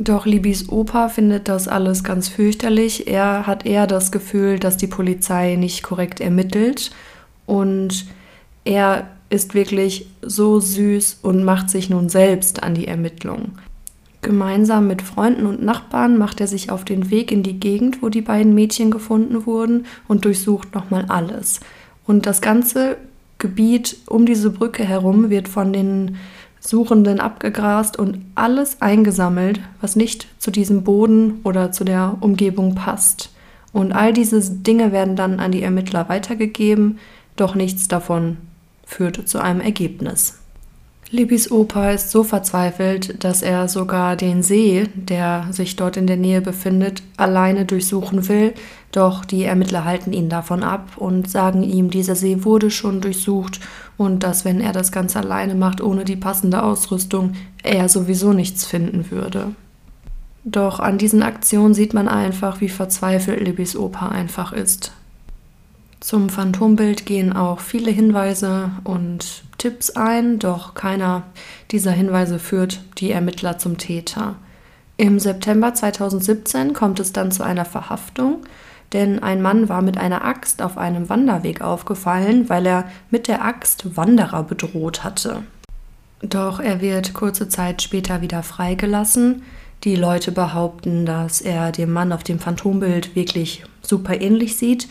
Doch 0.00 0.26
Libys 0.26 0.68
Opa 0.68 1.08
findet 1.08 1.48
das 1.48 1.66
alles 1.66 2.04
ganz 2.04 2.28
fürchterlich. 2.28 3.08
Er 3.08 3.46
hat 3.46 3.66
eher 3.66 3.88
das 3.88 4.12
Gefühl, 4.12 4.60
dass 4.60 4.76
die 4.76 4.86
Polizei 4.86 5.56
nicht 5.56 5.82
korrekt 5.82 6.20
ermittelt 6.20 6.92
und 7.46 8.06
er 8.64 9.08
ist 9.30 9.54
wirklich 9.54 10.08
so 10.22 10.60
süß 10.60 11.18
und 11.22 11.42
macht 11.42 11.68
sich 11.68 11.90
nun 11.90 12.08
selbst 12.08 12.62
an 12.62 12.74
die 12.74 12.86
Ermittlung. 12.86 13.58
Gemeinsam 14.22 14.86
mit 14.86 15.02
Freunden 15.02 15.46
und 15.46 15.62
Nachbarn 15.62 16.16
macht 16.16 16.40
er 16.40 16.46
sich 16.46 16.70
auf 16.70 16.84
den 16.84 17.10
Weg 17.10 17.32
in 17.32 17.42
die 17.42 17.58
Gegend, 17.58 18.02
wo 18.02 18.08
die 18.08 18.22
beiden 18.22 18.54
Mädchen 18.54 18.90
gefunden 18.90 19.46
wurden 19.46 19.86
und 20.06 20.24
durchsucht 20.24 20.74
nochmal 20.74 21.06
alles. 21.08 21.60
Und 22.06 22.26
das 22.26 22.40
ganze 22.40 22.96
Gebiet 23.38 23.96
um 24.06 24.26
diese 24.26 24.50
Brücke 24.50 24.84
herum 24.84 25.30
wird 25.30 25.48
von 25.48 25.72
den 25.72 26.16
Suchenden 26.60 27.20
abgegrast 27.20 27.98
und 27.98 28.18
alles 28.34 28.82
eingesammelt, 28.82 29.60
was 29.80 29.96
nicht 29.96 30.28
zu 30.38 30.50
diesem 30.50 30.82
Boden 30.84 31.40
oder 31.44 31.72
zu 31.72 31.84
der 31.84 32.16
Umgebung 32.20 32.74
passt. 32.74 33.30
Und 33.72 33.92
all 33.92 34.12
diese 34.12 34.40
Dinge 34.40 34.92
werden 34.92 35.16
dann 35.16 35.40
an 35.40 35.52
die 35.52 35.62
Ermittler 35.62 36.08
weitergegeben, 36.08 36.98
doch 37.36 37.54
nichts 37.54 37.88
davon 37.88 38.38
führte 38.84 39.24
zu 39.24 39.38
einem 39.38 39.60
Ergebnis. 39.60 40.38
Libys 41.10 41.50
Opa 41.50 41.92
ist 41.92 42.10
so 42.10 42.22
verzweifelt, 42.22 43.24
dass 43.24 43.40
er 43.40 43.68
sogar 43.68 44.14
den 44.14 44.42
See, 44.42 44.88
der 44.94 45.46
sich 45.52 45.74
dort 45.76 45.96
in 45.96 46.06
der 46.06 46.18
Nähe 46.18 46.42
befindet, 46.42 47.02
alleine 47.16 47.64
durchsuchen 47.64 48.28
will, 48.28 48.52
doch 48.92 49.24
die 49.24 49.44
Ermittler 49.44 49.86
halten 49.86 50.12
ihn 50.12 50.28
davon 50.28 50.62
ab 50.62 50.90
und 50.96 51.30
sagen 51.30 51.62
ihm, 51.62 51.88
dieser 51.88 52.14
See 52.14 52.44
wurde 52.44 52.70
schon 52.70 53.00
durchsucht 53.00 53.60
und 53.98 54.22
dass 54.22 54.46
wenn 54.46 54.60
er 54.60 54.72
das 54.72 54.92
ganz 54.92 55.16
alleine 55.16 55.54
macht, 55.54 55.82
ohne 55.82 56.04
die 56.04 56.16
passende 56.16 56.62
Ausrüstung, 56.62 57.34
er 57.62 57.90
sowieso 57.90 58.32
nichts 58.32 58.64
finden 58.64 59.10
würde. 59.10 59.54
Doch 60.44 60.80
an 60.80 60.96
diesen 60.96 61.22
Aktionen 61.22 61.74
sieht 61.74 61.92
man 61.92 62.08
einfach, 62.08 62.62
wie 62.62 62.70
verzweifelt 62.70 63.40
Libys 63.40 63.76
Opa 63.76 64.08
einfach 64.08 64.52
ist. 64.52 64.92
Zum 66.00 66.28
Phantombild 66.28 67.06
gehen 67.06 67.32
auch 67.32 67.58
viele 67.58 67.90
Hinweise 67.90 68.70
und 68.84 69.42
Tipps 69.58 69.90
ein, 69.90 70.38
doch 70.38 70.74
keiner 70.74 71.24
dieser 71.72 71.90
Hinweise 71.90 72.38
führt 72.38 72.80
die 72.98 73.10
Ermittler 73.10 73.58
zum 73.58 73.78
Täter. 73.78 74.36
Im 74.96 75.18
September 75.18 75.74
2017 75.74 76.72
kommt 76.72 77.00
es 77.00 77.12
dann 77.12 77.32
zu 77.32 77.42
einer 77.42 77.64
Verhaftung, 77.64 78.38
denn 78.92 79.22
ein 79.22 79.42
Mann 79.42 79.68
war 79.68 79.82
mit 79.82 79.98
einer 79.98 80.24
Axt 80.24 80.62
auf 80.62 80.78
einem 80.78 81.08
Wanderweg 81.08 81.60
aufgefallen, 81.60 82.48
weil 82.48 82.66
er 82.66 82.84
mit 83.10 83.28
der 83.28 83.44
Axt 83.44 83.96
Wanderer 83.96 84.42
bedroht 84.42 85.04
hatte. 85.04 85.42
Doch 86.22 86.58
er 86.58 86.80
wird 86.80 87.14
kurze 87.14 87.48
Zeit 87.48 87.82
später 87.82 88.22
wieder 88.22 88.42
freigelassen. 88.42 89.42
Die 89.84 89.94
Leute 89.94 90.32
behaupten, 90.32 91.06
dass 91.06 91.40
er 91.40 91.70
dem 91.70 91.92
Mann 91.92 92.12
auf 92.12 92.24
dem 92.24 92.40
Phantombild 92.40 93.14
wirklich 93.14 93.64
super 93.82 94.20
ähnlich 94.20 94.56
sieht, 94.56 94.88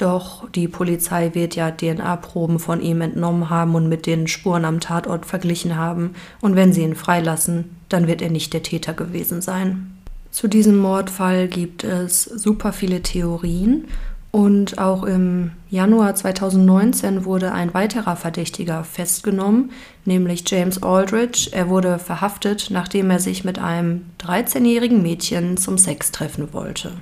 doch 0.00 0.48
die 0.48 0.66
Polizei 0.66 1.34
wird 1.34 1.56
ja 1.56 1.70
DNA-Proben 1.70 2.58
von 2.58 2.80
ihm 2.80 3.02
entnommen 3.02 3.50
haben 3.50 3.74
und 3.74 3.86
mit 3.86 4.06
den 4.06 4.28
Spuren 4.28 4.64
am 4.64 4.80
Tatort 4.80 5.26
verglichen 5.26 5.76
haben. 5.76 6.14
Und 6.40 6.56
wenn 6.56 6.72
sie 6.72 6.80
ihn 6.80 6.94
freilassen, 6.94 7.76
dann 7.90 8.06
wird 8.06 8.22
er 8.22 8.30
nicht 8.30 8.54
der 8.54 8.62
Täter 8.62 8.94
gewesen 8.94 9.42
sein. 9.42 9.99
Zu 10.30 10.48
diesem 10.48 10.76
Mordfall 10.78 11.48
gibt 11.48 11.84
es 11.84 12.22
super 12.22 12.72
viele 12.72 13.02
Theorien. 13.02 13.86
Und 14.32 14.78
auch 14.78 15.02
im 15.02 15.50
Januar 15.70 16.14
2019 16.14 17.24
wurde 17.24 17.50
ein 17.50 17.74
weiterer 17.74 18.14
Verdächtiger 18.14 18.84
festgenommen, 18.84 19.72
nämlich 20.04 20.44
James 20.46 20.82
Aldridge. 20.84 21.48
Er 21.50 21.68
wurde 21.68 21.98
verhaftet, 21.98 22.68
nachdem 22.70 23.10
er 23.10 23.18
sich 23.18 23.44
mit 23.44 23.58
einem 23.58 24.02
13-jährigen 24.20 25.02
Mädchen 25.02 25.56
zum 25.56 25.78
Sex 25.78 26.12
treffen 26.12 26.52
wollte. 26.52 26.92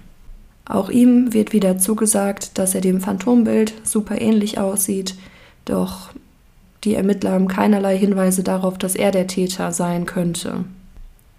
Auch 0.64 0.88
ihm 0.88 1.34
wird 1.34 1.52
wieder 1.52 1.76
zugesagt, 1.76 2.56
dass 2.56 2.74
er 2.74 2.80
dem 2.80 3.02
Phantombild 3.02 3.74
super 3.84 4.18
ähnlich 4.20 4.58
aussieht, 4.58 5.14
doch 5.66 6.10
die 6.84 6.94
Ermittler 6.94 7.32
haben 7.32 7.48
keinerlei 7.48 7.98
Hinweise 7.98 8.42
darauf, 8.42 8.78
dass 8.78 8.94
er 8.94 9.10
der 9.10 9.26
Täter 9.26 9.72
sein 9.72 10.06
könnte. 10.06 10.64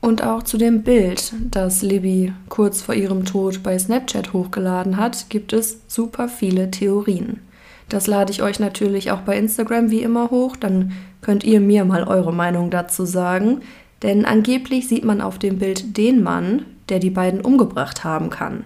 Und 0.02 0.24
auch 0.24 0.44
zu 0.44 0.58
dem 0.58 0.84
Bild, 0.84 1.34
das 1.52 1.82
Libby 1.82 2.34
kurz 2.48 2.82
vor 2.82 2.96
ihrem 2.96 3.26
Tod 3.26 3.62
bei 3.64 3.78
Snapchat 3.78 4.32
hochgeladen 4.32 4.98
hat, 4.98 5.30
gibt 5.30 5.52
es 5.52 5.82
super 5.88 6.30
viele 6.30 6.72
Theorien. 6.72 7.42
Das 7.90 8.08
lade 8.08 8.32
ich 8.32 8.42
euch 8.42 8.60
natürlich 8.60 9.12
auch 9.12 9.22
bei 9.22 9.38
Instagram 9.38 9.90
wie 9.90 10.02
immer 10.02 10.30
hoch, 10.30 10.56
dann 10.56 10.94
könnt 11.22 11.44
ihr 11.44 11.60
mir 11.60 11.84
mal 11.86 12.04
eure 12.04 12.32
Meinung 12.32 12.70
dazu 12.70 13.06
sagen. 13.06 13.62
Denn 14.02 14.24
angeblich 14.26 14.88
sieht 14.88 15.04
man 15.04 15.20
auf 15.20 15.38
dem 15.40 15.60
Bild 15.60 15.98
den 15.98 16.24
Mann, 16.24 16.66
der 16.88 17.00
die 17.00 17.10
beiden 17.10 17.42
umgebracht 17.42 18.04
haben 18.06 18.30
kann. 18.30 18.64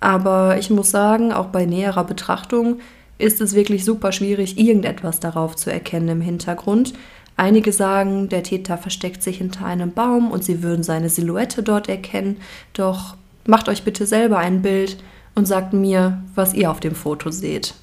Aber 0.00 0.58
ich 0.58 0.68
muss 0.68 0.90
sagen, 0.90 1.32
auch 1.32 1.46
bei 1.46 1.64
näherer 1.64 2.02
Betrachtung 2.02 2.80
ist 3.18 3.40
es 3.40 3.54
wirklich 3.54 3.84
super 3.84 4.10
schwierig, 4.10 4.58
irgendetwas 4.58 5.20
darauf 5.20 5.54
zu 5.54 5.70
erkennen 5.70 6.08
im 6.08 6.20
Hintergrund. 6.20 6.94
Einige 7.36 7.72
sagen, 7.72 8.28
der 8.28 8.42
Täter 8.42 8.78
versteckt 8.78 9.22
sich 9.22 9.38
hinter 9.38 9.64
einem 9.64 9.92
Baum 9.92 10.30
und 10.30 10.44
sie 10.44 10.62
würden 10.62 10.82
seine 10.82 11.08
Silhouette 11.08 11.62
dort 11.62 11.88
erkennen. 11.88 12.36
Doch 12.74 13.16
macht 13.46 13.68
euch 13.68 13.84
bitte 13.84 14.06
selber 14.06 14.38
ein 14.38 14.62
Bild 14.62 14.98
und 15.34 15.46
sagt 15.46 15.72
mir, 15.72 16.22
was 16.34 16.54
ihr 16.54 16.70
auf 16.70 16.80
dem 16.80 16.94
Foto 16.94 17.30
seht. 17.30 17.74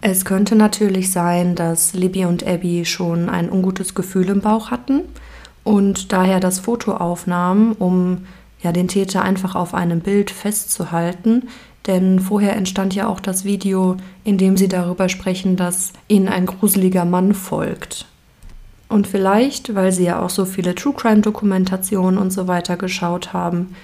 Es 0.00 0.24
könnte 0.24 0.54
natürlich 0.54 1.10
sein, 1.10 1.54
dass 1.54 1.94
Libby 1.94 2.26
und 2.26 2.46
Abby 2.46 2.84
schon 2.84 3.28
ein 3.28 3.50
ungutes 3.50 3.94
Gefühl 3.94 4.28
im 4.28 4.40
Bauch 4.42 4.70
hatten 4.70 5.00
und 5.64 6.12
daher 6.12 6.40
das 6.40 6.60
Foto 6.60 6.92
aufnahmen, 6.92 7.72
um 7.72 8.26
ja, 8.62 8.72
den 8.72 8.88
Täter 8.88 9.22
einfach 9.22 9.54
auf 9.54 9.74
einem 9.74 10.00
Bild 10.00 10.30
festzuhalten. 10.30 11.48
Denn 11.86 12.20
vorher 12.20 12.56
entstand 12.56 12.94
ja 12.94 13.08
auch 13.08 13.20
das 13.20 13.44
Video, 13.44 13.96
in 14.24 14.38
dem 14.38 14.56
sie 14.56 14.68
darüber 14.68 15.08
sprechen, 15.08 15.56
dass 15.56 15.92
ihnen 16.08 16.28
ein 16.28 16.46
gruseliger 16.46 17.04
Mann 17.04 17.34
folgt. 17.34 18.06
Und 18.94 19.08
vielleicht, 19.08 19.74
weil 19.74 19.90
sie 19.90 20.04
ja 20.04 20.22
auch 20.22 20.30
so 20.30 20.44
viele 20.44 20.76
True 20.76 20.94
Crime-Dokumentationen 20.96 22.16
und 22.16 22.30
so 22.30 22.46
weiter 22.46 22.76
geschaut 22.76 23.32
haben, 23.32 23.74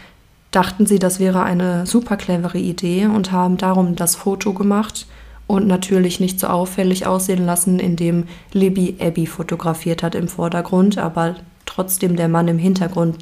dachten 0.53 0.87
sie, 0.87 1.01
das 1.01 1.19
wäre 1.19 1.43
eine 1.43 1.85
super 1.85 2.17
clevere 2.17 2.59
Idee 2.59 3.07
und 3.07 3.33
haben 3.33 3.57
darum 3.57 3.97
das 3.97 4.15
Foto 4.15 4.55
gemacht 4.55 5.09
und 5.49 5.67
natürlich 5.67 6.21
nicht 6.21 6.39
so 6.39 6.47
auffällig 6.47 7.09
aussehen 7.09 7.45
lassen, 7.45 7.81
indem 7.81 8.29
Libby 8.53 8.99
Abby 9.01 9.27
fotografiert 9.27 10.05
hat 10.05 10.15
im 10.15 10.29
Vordergrund, 10.29 10.97
aber 10.97 11.35
trotzdem 11.67 12.15
der 12.15 12.29
Mann 12.29 12.47
im 12.47 12.59
Hintergrund 12.59 13.17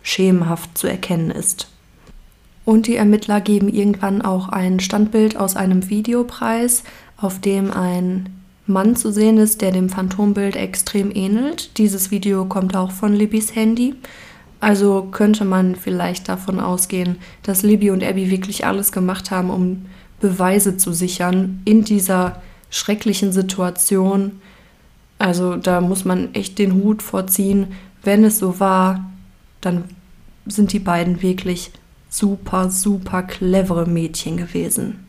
schemenhaft 0.00 0.78
zu 0.78 0.86
erkennen 0.86 1.30
ist. 1.30 1.68
Und 2.64 2.86
die 2.86 2.96
Ermittler 2.96 3.42
geben 3.42 3.68
irgendwann 3.68 4.22
auch 4.22 4.48
ein 4.48 4.80
Standbild 4.80 5.36
aus 5.36 5.54
einem 5.54 5.90
Videopreis, 5.90 6.82
auf 7.18 7.42
dem 7.42 7.72
ein 7.72 8.30
Mann 8.66 8.96
zu 8.96 9.12
sehen 9.12 9.38
ist, 9.38 9.62
der 9.62 9.70
dem 9.70 9.88
Phantombild 9.88 10.56
extrem 10.56 11.14
ähnelt. 11.14 11.78
Dieses 11.78 12.10
Video 12.10 12.44
kommt 12.46 12.74
auch 12.76 12.90
von 12.90 13.14
Libbys 13.14 13.54
Handy. 13.54 13.94
Also 14.58 15.08
könnte 15.12 15.44
man 15.44 15.76
vielleicht 15.76 16.28
davon 16.28 16.58
ausgehen, 16.58 17.16
dass 17.42 17.62
Libby 17.62 17.90
und 17.90 18.02
Abby 18.02 18.30
wirklich 18.30 18.66
alles 18.66 18.90
gemacht 18.90 19.30
haben, 19.30 19.50
um 19.50 19.86
Beweise 20.20 20.76
zu 20.76 20.92
sichern 20.92 21.60
in 21.64 21.84
dieser 21.84 22.42
schrecklichen 22.70 23.32
Situation. 23.32 24.40
Also 25.18 25.56
da 25.56 25.80
muss 25.80 26.04
man 26.04 26.34
echt 26.34 26.58
den 26.58 26.74
Hut 26.74 27.02
vorziehen. 27.02 27.68
Wenn 28.02 28.24
es 28.24 28.38
so 28.38 28.58
war, 28.58 29.10
dann 29.60 29.84
sind 30.46 30.72
die 30.72 30.78
beiden 30.78 31.22
wirklich 31.22 31.70
super, 32.08 32.70
super 32.70 33.22
clevere 33.22 33.86
Mädchen 33.86 34.36
gewesen. 34.36 35.05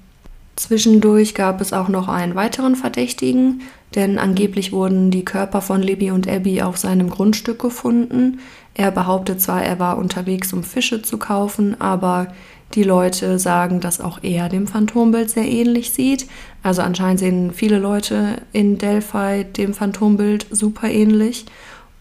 Zwischendurch 0.57 1.35
gab 1.35 1.61
es 1.61 1.71
auch 1.71 1.87
noch 1.87 2.07
einen 2.07 2.33
weiteren 2.33 2.75
Verdächtigen, 2.75 3.61
denn 3.93 4.17
angeblich 4.17 4.71
wurden 4.71 5.11
die 5.11 5.23
Körper 5.23 5.61
von 5.61 5.83
Libby 5.83 6.09
und 6.09 6.27
Abby 6.27 6.63
auf 6.63 6.77
seinem 6.77 7.11
Grundstück 7.11 7.59
gefunden. 7.59 8.39
Er 8.73 8.89
behauptet 8.89 9.39
zwar, 9.39 9.63
er 9.63 9.77
war 9.77 9.99
unterwegs, 9.99 10.53
um 10.53 10.63
Fische 10.63 11.03
zu 11.03 11.19
kaufen, 11.19 11.79
aber 11.79 12.33
die 12.73 12.81
Leute 12.81 13.37
sagen, 13.37 13.81
dass 13.81 14.01
auch 14.01 14.23
er 14.23 14.49
dem 14.49 14.65
Phantombild 14.65 15.29
sehr 15.29 15.47
ähnlich 15.47 15.91
sieht. 15.91 16.25
Also 16.63 16.81
anscheinend 16.81 17.19
sehen 17.19 17.51
viele 17.53 17.77
Leute 17.77 18.41
in 18.51 18.79
Delphi 18.79 19.45
dem 19.45 19.75
Phantombild 19.75 20.47
super 20.49 20.89
ähnlich. 20.89 21.45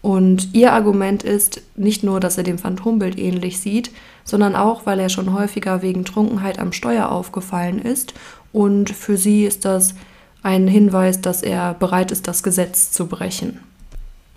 Und 0.01 0.53
ihr 0.53 0.73
Argument 0.73 1.23
ist 1.23 1.61
nicht 1.75 2.03
nur, 2.03 2.19
dass 2.19 2.37
er 2.37 2.43
dem 2.43 2.57
Phantombild 2.57 3.17
ähnlich 3.17 3.59
sieht, 3.59 3.91
sondern 4.23 4.55
auch, 4.55 4.85
weil 4.85 4.99
er 4.99 5.09
schon 5.09 5.33
häufiger 5.33 5.81
wegen 5.81 6.05
Trunkenheit 6.05 6.59
am 6.59 6.71
Steuer 6.71 7.11
aufgefallen 7.11 7.79
ist. 7.79 8.13
Und 8.57 8.89
für 8.89 9.17
sie 9.17 9.45
ist 9.45 9.65
das 9.65 9.93
ein 10.41 10.67
Hinweis, 10.67 11.21
dass 11.21 11.43
er 11.43 11.75
bereit 11.75 12.11
ist, 12.11 12.27
das 12.27 12.41
Gesetz 12.41 12.91
zu 12.91 13.05
brechen. 13.05 13.59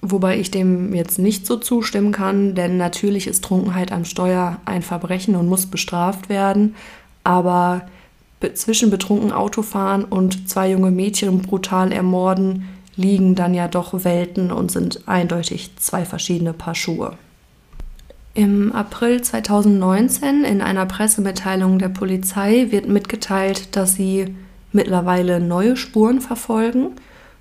Wobei 0.03 0.39
ich 0.39 0.51
dem 0.51 0.95
jetzt 0.95 1.19
nicht 1.19 1.47
so 1.47 1.57
zustimmen 1.57 2.13
kann, 2.13 2.55
denn 2.55 2.77
natürlich 2.77 3.27
ist 3.27 3.43
Trunkenheit 3.43 3.93
am 3.93 4.05
Steuer 4.05 4.59
ein 4.67 4.83
Verbrechen 4.83 5.37
und 5.37 5.49
muss 5.49 5.65
bestraft 5.65 6.29
werden. 6.29 6.75
Aber 7.25 7.89
zwischen 8.53 8.91
betrunken 8.91 9.33
Autofahren 9.33 10.05
und 10.05 10.51
zwei 10.51 10.71
junge 10.71 10.91
Mädchen 10.91 11.41
brutal 11.41 11.91
ermorden 11.91 12.69
liegen 12.97 13.35
dann 13.35 13.55
ja 13.55 13.69
doch 13.69 14.05
Welten 14.05 14.53
und 14.53 14.71
sind 14.71 15.09
eindeutig 15.09 15.71
zwei 15.77 16.05
verschiedene 16.05 16.53
Paar 16.53 16.75
Schuhe. 16.75 17.17
Im 18.35 18.73
April 18.73 19.21
2019 19.23 20.45
in 20.45 20.63
einer 20.63 20.87
Pressemitteilung 20.87 21.81
der 21.81 21.89
Polizei 21.89 22.69
wird 22.71 22.89
mitgeteilt, 22.89 23.75
dass 23.75 23.95
sie 23.95 24.37
mittlerweile 24.73 25.41
neue 25.41 25.77
Spuren 25.77 26.21
verfolgen. 26.21 26.93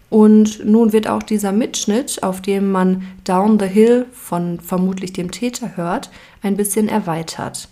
Und 0.10 0.66
nun 0.66 0.92
wird 0.92 1.08
auch 1.08 1.22
dieser 1.22 1.52
Mitschnitt, 1.52 2.24
auf 2.24 2.42
dem 2.42 2.72
man 2.72 3.04
Down 3.24 3.60
the 3.60 3.68
Hill 3.68 4.08
von 4.12 4.60
vermutlich 4.60 5.14
dem 5.14 5.30
Täter 5.30 5.78
hört, 5.78 6.10
ein 6.42 6.58
bisschen 6.58 6.90
erweitert. 6.90 7.70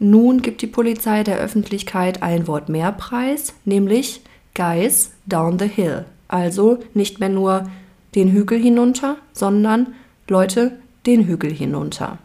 Nun 0.00 0.42
gibt 0.42 0.62
die 0.62 0.66
Polizei 0.66 1.22
der 1.22 1.38
Öffentlichkeit 1.38 2.24
ein 2.24 2.48
Wort 2.48 2.68
mehr 2.68 2.90
preis, 2.90 3.54
nämlich 3.64 4.22
Guys 4.56 5.12
Down 5.26 5.60
the 5.60 5.68
Hill. 5.68 6.06
Also 6.26 6.80
nicht 6.92 7.20
mehr 7.20 7.28
nur 7.28 7.70
den 8.16 8.32
Hügel 8.32 8.58
hinunter, 8.58 9.16
sondern 9.32 9.94
Leute 10.26 10.72
den 11.06 11.28
Hügel 11.28 11.52
hinunter. 11.52 12.18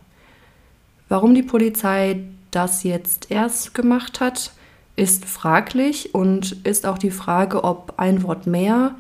Warum 1.10 1.34
die 1.34 1.44
Polizei 1.44 2.22
das 2.52 2.84
jetzt 2.84 3.32
erst 3.32 3.74
gemacht 3.74 4.20
hat, 4.20 4.52
ist 4.96 5.26
fraglich 5.26 6.14
und 6.16 6.66
ist 6.66 6.86
auch 6.86 6.98
die 6.98 7.12
Frage, 7.12 7.64
ob 7.64 7.94
ein 7.98 8.24
Wort 8.24 8.48
mehr 8.48 8.96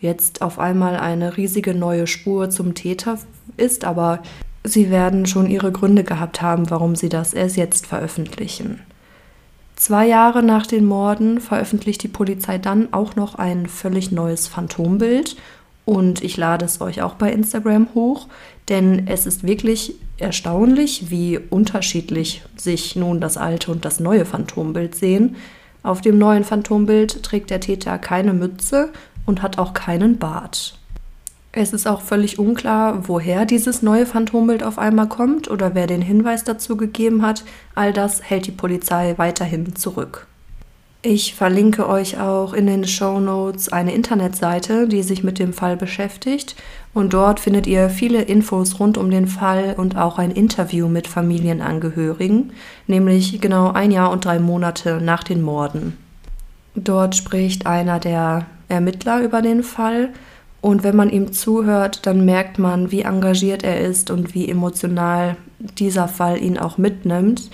jetzt 0.00 0.42
auf 0.42 0.58
einmal 0.58 0.96
eine 0.96 1.36
riesige 1.36 1.74
neue 1.74 2.06
Spur 2.06 2.50
zum 2.50 2.74
Täter 2.74 3.18
ist, 3.56 3.84
aber 3.84 4.22
sie 4.64 4.90
werden 4.90 5.26
schon 5.26 5.48
ihre 5.48 5.70
Gründe 5.70 6.04
gehabt 6.04 6.42
haben, 6.42 6.70
warum 6.70 6.96
sie 6.96 7.08
das 7.08 7.34
erst 7.34 7.56
jetzt 7.56 7.86
veröffentlichen. 7.86 8.80
Zwei 9.76 10.06
Jahre 10.06 10.42
nach 10.42 10.66
den 10.66 10.84
Morden 10.84 11.40
veröffentlicht 11.40 12.02
die 12.02 12.08
Polizei 12.08 12.58
dann 12.58 12.92
auch 12.92 13.16
noch 13.16 13.34
ein 13.34 13.66
völlig 13.66 14.12
neues 14.12 14.48
Phantombild 14.48 15.36
und 15.84 16.22
ich 16.22 16.36
lade 16.36 16.64
es 16.64 16.80
euch 16.80 17.02
auch 17.02 17.14
bei 17.14 17.30
Instagram 17.30 17.88
hoch, 17.94 18.28
denn 18.68 19.06
es 19.06 19.26
ist 19.26 19.46
wirklich 19.46 19.94
erstaunlich, 20.16 21.10
wie 21.10 21.38
unterschiedlich 21.38 22.42
sich 22.56 22.96
nun 22.96 23.20
das 23.20 23.36
alte 23.36 23.70
und 23.70 23.84
das 23.84 24.00
neue 24.00 24.24
Phantombild 24.24 24.94
sehen. 24.94 25.36
Auf 25.82 26.00
dem 26.00 26.16
neuen 26.16 26.44
Phantombild 26.44 27.22
trägt 27.22 27.50
der 27.50 27.60
Täter 27.60 27.98
keine 27.98 28.32
Mütze 28.32 28.90
und 29.26 29.42
hat 29.42 29.58
auch 29.58 29.74
keinen 29.74 30.18
Bart. 30.18 30.78
Es 31.52 31.72
ist 31.72 31.86
auch 31.86 32.00
völlig 32.00 32.38
unklar, 32.38 33.06
woher 33.06 33.44
dieses 33.44 33.80
neue 33.82 34.06
Phantombild 34.06 34.64
auf 34.64 34.78
einmal 34.78 35.08
kommt 35.08 35.48
oder 35.48 35.74
wer 35.74 35.86
den 35.86 36.02
Hinweis 36.02 36.42
dazu 36.42 36.76
gegeben 36.76 37.22
hat. 37.22 37.44
All 37.76 37.92
das 37.92 38.22
hält 38.28 38.46
die 38.46 38.50
Polizei 38.50 39.14
weiterhin 39.18 39.76
zurück. 39.76 40.26
Ich 41.06 41.34
verlinke 41.34 41.86
euch 41.86 42.18
auch 42.18 42.54
in 42.54 42.66
den 42.66 42.86
Show 42.86 43.20
Notes 43.20 43.70
eine 43.70 43.92
Internetseite, 43.92 44.88
die 44.88 45.02
sich 45.02 45.22
mit 45.22 45.38
dem 45.38 45.52
Fall 45.52 45.76
beschäftigt. 45.76 46.56
Und 46.94 47.12
dort 47.12 47.40
findet 47.40 47.66
ihr 47.66 47.90
viele 47.90 48.22
Infos 48.22 48.80
rund 48.80 48.96
um 48.96 49.10
den 49.10 49.26
Fall 49.26 49.74
und 49.76 49.98
auch 49.98 50.18
ein 50.18 50.30
Interview 50.30 50.88
mit 50.88 51.06
Familienangehörigen, 51.06 52.52
nämlich 52.86 53.38
genau 53.42 53.70
ein 53.70 53.90
Jahr 53.90 54.12
und 54.12 54.24
drei 54.24 54.38
Monate 54.38 54.98
nach 55.02 55.22
den 55.22 55.42
Morden. 55.42 55.98
Dort 56.74 57.14
spricht 57.14 57.66
einer 57.66 58.00
der 58.00 58.46
Ermittler 58.68 59.20
über 59.20 59.42
den 59.42 59.62
Fall 59.62 60.08
und 60.62 60.84
wenn 60.84 60.96
man 60.96 61.10
ihm 61.10 61.34
zuhört, 61.34 62.06
dann 62.06 62.24
merkt 62.24 62.58
man, 62.58 62.90
wie 62.90 63.02
engagiert 63.02 63.62
er 63.62 63.78
ist 63.78 64.10
und 64.10 64.34
wie 64.34 64.48
emotional 64.48 65.36
dieser 65.58 66.08
Fall 66.08 66.42
ihn 66.42 66.56
auch 66.56 66.78
mitnimmt. 66.78 67.50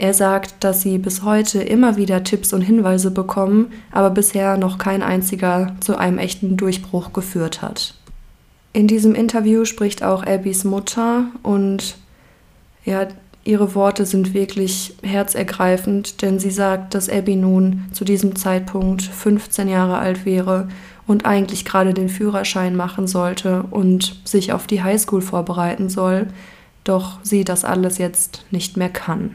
Er 0.00 0.14
sagt, 0.14 0.62
dass 0.62 0.80
sie 0.80 0.96
bis 0.98 1.24
heute 1.24 1.60
immer 1.60 1.96
wieder 1.96 2.22
Tipps 2.22 2.52
und 2.52 2.62
Hinweise 2.62 3.10
bekommen, 3.10 3.72
aber 3.90 4.10
bisher 4.10 4.56
noch 4.56 4.78
kein 4.78 5.02
einziger 5.02 5.74
zu 5.80 5.98
einem 5.98 6.18
echten 6.18 6.56
Durchbruch 6.56 7.12
geführt 7.12 7.62
hat. 7.62 7.94
In 8.72 8.86
diesem 8.86 9.16
Interview 9.16 9.64
spricht 9.64 10.04
auch 10.04 10.22
Abbys 10.22 10.62
Mutter 10.62 11.24
und 11.42 11.96
ja, 12.84 13.08
ihre 13.42 13.74
Worte 13.74 14.06
sind 14.06 14.34
wirklich 14.34 14.94
herzergreifend, 15.02 16.22
denn 16.22 16.38
sie 16.38 16.50
sagt, 16.50 16.94
dass 16.94 17.08
Abby 17.08 17.34
nun 17.34 17.86
zu 17.92 18.04
diesem 18.04 18.36
Zeitpunkt 18.36 19.02
15 19.02 19.68
Jahre 19.68 19.98
alt 19.98 20.24
wäre 20.24 20.68
und 21.08 21.26
eigentlich 21.26 21.64
gerade 21.64 21.92
den 21.92 22.08
Führerschein 22.08 22.76
machen 22.76 23.08
sollte 23.08 23.64
und 23.64 24.20
sich 24.24 24.52
auf 24.52 24.68
die 24.68 24.82
Highschool 24.82 25.22
vorbereiten 25.22 25.88
soll, 25.88 26.28
doch 26.84 27.18
sie 27.24 27.42
das 27.42 27.64
alles 27.64 27.98
jetzt 27.98 28.44
nicht 28.52 28.76
mehr 28.76 28.90
kann. 28.90 29.34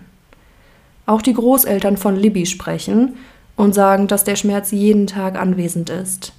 Auch 1.05 1.21
die 1.21 1.33
Großeltern 1.33 1.97
von 1.97 2.15
Libby 2.15 2.45
sprechen 2.45 3.15
und 3.55 3.75
sagen, 3.75 4.07
dass 4.07 4.23
der 4.23 4.35
Schmerz 4.35 4.71
jeden 4.71 5.07
Tag 5.07 5.39
anwesend 5.39 5.89
ist. 5.89 6.33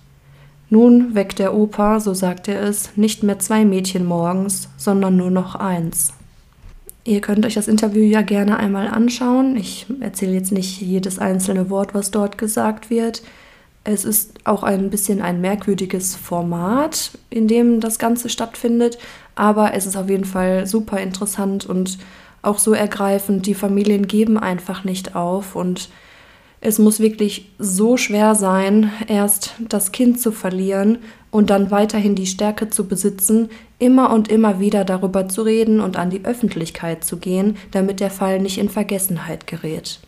Nun 0.71 1.15
weckt 1.15 1.39
der 1.39 1.55
Opa, 1.55 2.01
so 2.01 2.15
sagt 2.15 2.49
er 2.49 2.63
es, 2.63 2.97
nicht 2.97 3.23
mehr 3.23 3.39
zwei 3.39 3.65
Mädchen 3.65 4.07
morgens, 4.07 4.69
sondern 4.77 5.17
nur 5.17 5.31
noch 5.31 5.55
eins. 5.55 6.13
Ihr 7.05 7.21
könnt 7.21 7.45
euch 7.45 7.55
das 7.55 7.69
Interview 7.69 8.03
ja 8.03 8.23
gerne 8.23 8.57
einmal 8.57 8.89
anschauen. 8.89 9.57
Ich 9.57 9.87
erzähle 10.01 10.33
jetzt 10.33 10.53
nicht 10.53 10.81
jedes 10.81 11.19
einzelne 11.19 11.69
Wort, 11.69 11.95
was 11.95 12.11
dort 12.11 12.39
gesagt 12.39 12.89
wird. 12.89 13.23
Es 13.85 14.07
ist 14.07 14.33
auch 14.45 14.63
ein 14.63 14.89
bisschen 14.89 15.21
ein 15.21 15.43
merkwürdiges 15.43 16.17
Format, 16.17 17.11
in 17.29 17.47
dem 17.47 17.81
das 17.81 17.99
Ganze 17.99 18.31
stattfindet, 18.31 18.97
aber 19.35 19.75
es 19.75 19.85
ist 19.85 19.97
auf 19.97 20.09
jeden 20.09 20.25
Fall 20.25 20.67
super 20.67 20.99
interessant 20.99 21.67
und 21.67 21.99
auch 22.47 22.59
so 22.59 22.73
ergreifend. 22.73 23.47
Die 23.47 23.55
Familien 23.55 24.07
geben 24.07 24.39
einfach 24.39 24.85
nicht 24.85 25.17
auf 25.17 25.57
und 25.57 25.89
es 26.61 26.79
muss 26.79 26.99
wirklich 26.99 27.51
so 27.59 27.97
schwer 27.97 28.35
sein, 28.35 28.91
erst 29.07 29.55
das 29.69 29.93
Kind 29.93 30.21
zu 30.21 30.33
verlieren 30.33 30.99
und 31.31 31.51
dann 31.51 31.71
weiterhin 31.71 32.15
die 32.15 32.27
Stärke 32.27 32.71
zu 32.71 32.87
besitzen, 32.87 33.51
immer 33.79 34.11
und 34.11 34.29
immer 34.29 34.61
wieder 34.61 34.85
darüber 34.85 35.29
zu 35.29 35.43
reden 35.43 35.81
und 35.81 35.97
an 35.97 36.09
die 36.09 36.25
Öffentlichkeit 36.25 37.05
zu 37.05 37.19
gehen, 37.19 37.59
damit 37.71 38.01
der 38.01 38.11
Fall 38.11 38.41
nicht 38.41 38.57
in 38.57 38.71
Vergessenheit 38.71 39.47
gerät. 39.47 40.01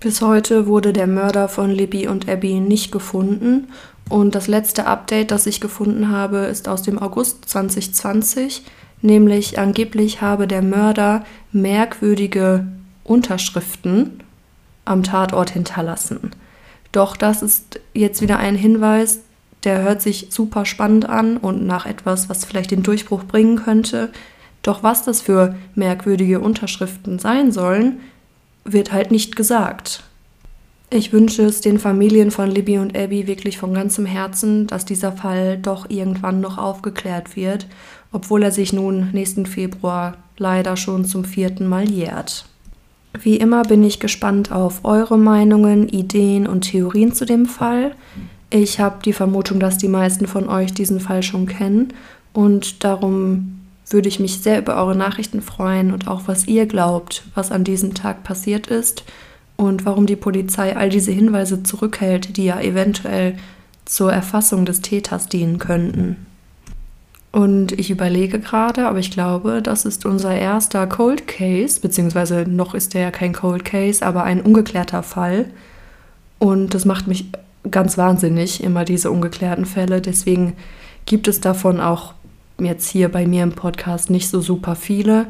Bis 0.00 0.20
heute 0.20 0.66
wurde 0.66 0.92
der 0.92 1.06
Mörder 1.06 1.48
von 1.48 1.70
Libby 1.70 2.08
und 2.08 2.28
Abby 2.28 2.58
nicht 2.58 2.90
gefunden 2.90 3.68
und 4.08 4.34
das 4.34 4.48
letzte 4.48 4.86
Update, 4.86 5.30
das 5.30 5.46
ich 5.46 5.60
gefunden 5.60 6.10
habe, 6.10 6.38
ist 6.38 6.68
aus 6.68 6.82
dem 6.82 6.98
August 6.98 7.48
2020, 7.48 8.62
nämlich 9.02 9.58
angeblich 9.58 10.22
habe 10.22 10.46
der 10.46 10.62
Mörder 10.62 11.24
merkwürdige 11.52 12.66
Unterschriften 13.04 14.22
am 14.84 15.02
Tatort 15.02 15.50
hinterlassen. 15.50 16.30
Doch 16.92 17.16
das 17.16 17.42
ist 17.42 17.80
jetzt 17.94 18.22
wieder 18.22 18.38
ein 18.38 18.54
Hinweis, 18.54 19.20
der 19.64 19.82
hört 19.82 20.02
sich 20.02 20.28
super 20.30 20.64
spannend 20.64 21.08
an 21.08 21.36
und 21.36 21.66
nach 21.66 21.86
etwas, 21.86 22.28
was 22.28 22.44
vielleicht 22.44 22.70
den 22.70 22.82
Durchbruch 22.82 23.24
bringen 23.24 23.56
könnte. 23.56 24.10
Doch 24.62 24.82
was 24.82 25.04
das 25.04 25.20
für 25.20 25.56
merkwürdige 25.74 26.40
Unterschriften 26.40 27.18
sein 27.18 27.52
sollen, 27.52 28.00
wird 28.64 28.92
halt 28.92 29.10
nicht 29.10 29.36
gesagt. 29.36 30.04
Ich 30.90 31.12
wünsche 31.12 31.42
es 31.44 31.62
den 31.62 31.78
Familien 31.78 32.30
von 32.30 32.50
Libby 32.50 32.78
und 32.78 32.96
Abby 32.96 33.26
wirklich 33.26 33.56
von 33.56 33.72
ganzem 33.72 34.04
Herzen, 34.04 34.66
dass 34.66 34.84
dieser 34.84 35.12
Fall 35.12 35.56
doch 35.56 35.88
irgendwann 35.88 36.40
noch 36.40 36.58
aufgeklärt 36.58 37.34
wird, 37.34 37.66
obwohl 38.12 38.42
er 38.42 38.52
sich 38.52 38.72
nun 38.72 39.10
nächsten 39.12 39.46
Februar 39.46 40.16
leider 40.36 40.76
schon 40.76 41.04
zum 41.04 41.24
vierten 41.24 41.66
Mal 41.66 41.90
jährt. 41.90 42.46
Wie 43.20 43.36
immer 43.36 43.62
bin 43.62 43.84
ich 43.84 44.00
gespannt 44.00 44.52
auf 44.52 44.84
eure 44.84 45.18
Meinungen, 45.18 45.88
Ideen 45.88 46.46
und 46.46 46.62
Theorien 46.62 47.12
zu 47.12 47.26
dem 47.26 47.46
Fall. 47.46 47.94
Ich 48.50 48.80
habe 48.80 49.02
die 49.04 49.12
Vermutung, 49.12 49.60
dass 49.60 49.78
die 49.78 49.88
meisten 49.88 50.26
von 50.26 50.48
euch 50.48 50.72
diesen 50.72 51.00
Fall 51.00 51.22
schon 51.22 51.46
kennen 51.46 51.92
und 52.32 52.84
darum 52.84 53.58
würde 53.88 54.08
ich 54.08 54.20
mich 54.20 54.38
sehr 54.40 54.58
über 54.58 54.76
eure 54.76 54.96
Nachrichten 54.96 55.42
freuen 55.42 55.92
und 55.92 56.08
auch 56.08 56.22
was 56.26 56.46
ihr 56.46 56.66
glaubt, 56.66 57.24
was 57.34 57.52
an 57.52 57.64
diesem 57.64 57.94
Tag 57.94 58.24
passiert 58.24 58.66
ist 58.66 59.04
und 59.56 59.84
warum 59.84 60.06
die 60.06 60.16
Polizei 60.16 60.76
all 60.76 60.88
diese 60.88 61.12
Hinweise 61.12 61.62
zurückhält, 61.62 62.36
die 62.36 62.46
ja 62.46 62.60
eventuell 62.60 63.36
zur 63.84 64.12
Erfassung 64.12 64.64
des 64.64 64.80
Täters 64.80 65.28
dienen 65.28 65.58
könnten. 65.58 66.26
Und 67.32 67.72
ich 67.72 67.90
überlege 67.90 68.38
gerade, 68.38 68.86
aber 68.86 68.98
ich 68.98 69.10
glaube, 69.10 69.62
das 69.62 69.86
ist 69.86 70.04
unser 70.04 70.34
erster 70.34 70.86
Cold 70.86 71.26
Case, 71.26 71.80
beziehungsweise 71.80 72.44
noch 72.46 72.74
ist 72.74 72.92
der 72.92 73.00
ja 73.00 73.10
kein 73.10 73.32
Cold 73.32 73.64
Case, 73.64 74.04
aber 74.04 74.24
ein 74.24 74.42
ungeklärter 74.42 75.02
Fall. 75.02 75.46
Und 76.38 76.74
das 76.74 76.84
macht 76.84 77.08
mich 77.08 77.30
ganz 77.70 77.96
wahnsinnig, 77.96 78.62
immer 78.62 78.84
diese 78.84 79.10
ungeklärten 79.10 79.64
Fälle. 79.64 80.02
Deswegen 80.02 80.52
gibt 81.06 81.26
es 81.26 81.40
davon 81.40 81.80
auch 81.80 82.12
jetzt 82.58 82.88
hier 82.88 83.08
bei 83.08 83.26
mir 83.26 83.42
im 83.44 83.52
Podcast 83.52 84.10
nicht 84.10 84.28
so 84.28 84.40
super 84.42 84.76
viele. 84.76 85.26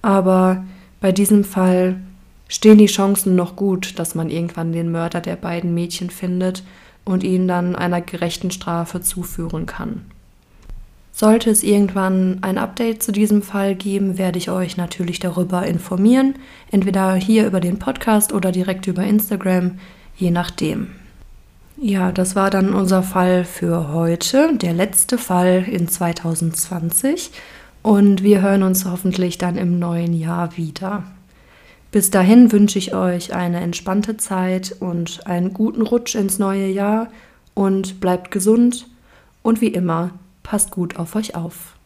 Aber 0.00 0.64
bei 1.00 1.12
diesem 1.12 1.44
Fall 1.44 2.00
stehen 2.48 2.78
die 2.78 2.86
Chancen 2.86 3.34
noch 3.34 3.56
gut, 3.56 3.98
dass 3.98 4.14
man 4.14 4.30
irgendwann 4.30 4.72
den 4.72 4.90
Mörder 4.90 5.20
der 5.20 5.36
beiden 5.36 5.74
Mädchen 5.74 6.08
findet 6.08 6.62
und 7.04 7.24
ihn 7.24 7.46
dann 7.46 7.76
einer 7.76 8.00
gerechten 8.00 8.50
Strafe 8.50 9.00
zuführen 9.00 9.66
kann. 9.66 10.06
Sollte 11.14 11.50
es 11.50 11.62
irgendwann 11.62 12.38
ein 12.40 12.56
Update 12.56 13.02
zu 13.02 13.12
diesem 13.12 13.42
Fall 13.42 13.74
geben, 13.74 14.16
werde 14.16 14.38
ich 14.38 14.50
euch 14.50 14.78
natürlich 14.78 15.20
darüber 15.20 15.66
informieren, 15.66 16.36
entweder 16.70 17.14
hier 17.14 17.46
über 17.46 17.60
den 17.60 17.78
Podcast 17.78 18.32
oder 18.32 18.50
direkt 18.50 18.86
über 18.86 19.04
Instagram, 19.04 19.78
je 20.16 20.30
nachdem. 20.30 20.88
Ja, 21.76 22.12
das 22.12 22.34
war 22.34 22.48
dann 22.48 22.72
unser 22.72 23.02
Fall 23.02 23.44
für 23.44 23.92
heute, 23.92 24.56
der 24.56 24.72
letzte 24.72 25.18
Fall 25.18 25.66
in 25.70 25.86
2020 25.86 27.30
und 27.82 28.22
wir 28.22 28.40
hören 28.40 28.62
uns 28.62 28.86
hoffentlich 28.86 29.36
dann 29.36 29.58
im 29.58 29.78
neuen 29.78 30.14
Jahr 30.14 30.56
wieder. 30.56 31.04
Bis 31.90 32.10
dahin 32.10 32.52
wünsche 32.52 32.78
ich 32.78 32.94
euch 32.94 33.34
eine 33.34 33.60
entspannte 33.60 34.16
Zeit 34.16 34.76
und 34.80 35.26
einen 35.26 35.52
guten 35.52 35.82
Rutsch 35.82 36.14
ins 36.14 36.38
neue 36.38 36.68
Jahr 36.68 37.08
und 37.52 38.00
bleibt 38.00 38.30
gesund 38.30 38.86
und 39.42 39.60
wie 39.60 39.68
immer, 39.68 40.10
passt 40.42 40.70
gut 40.70 40.96
auf 40.96 41.14
euch 41.14 41.34
auf. 41.34 41.76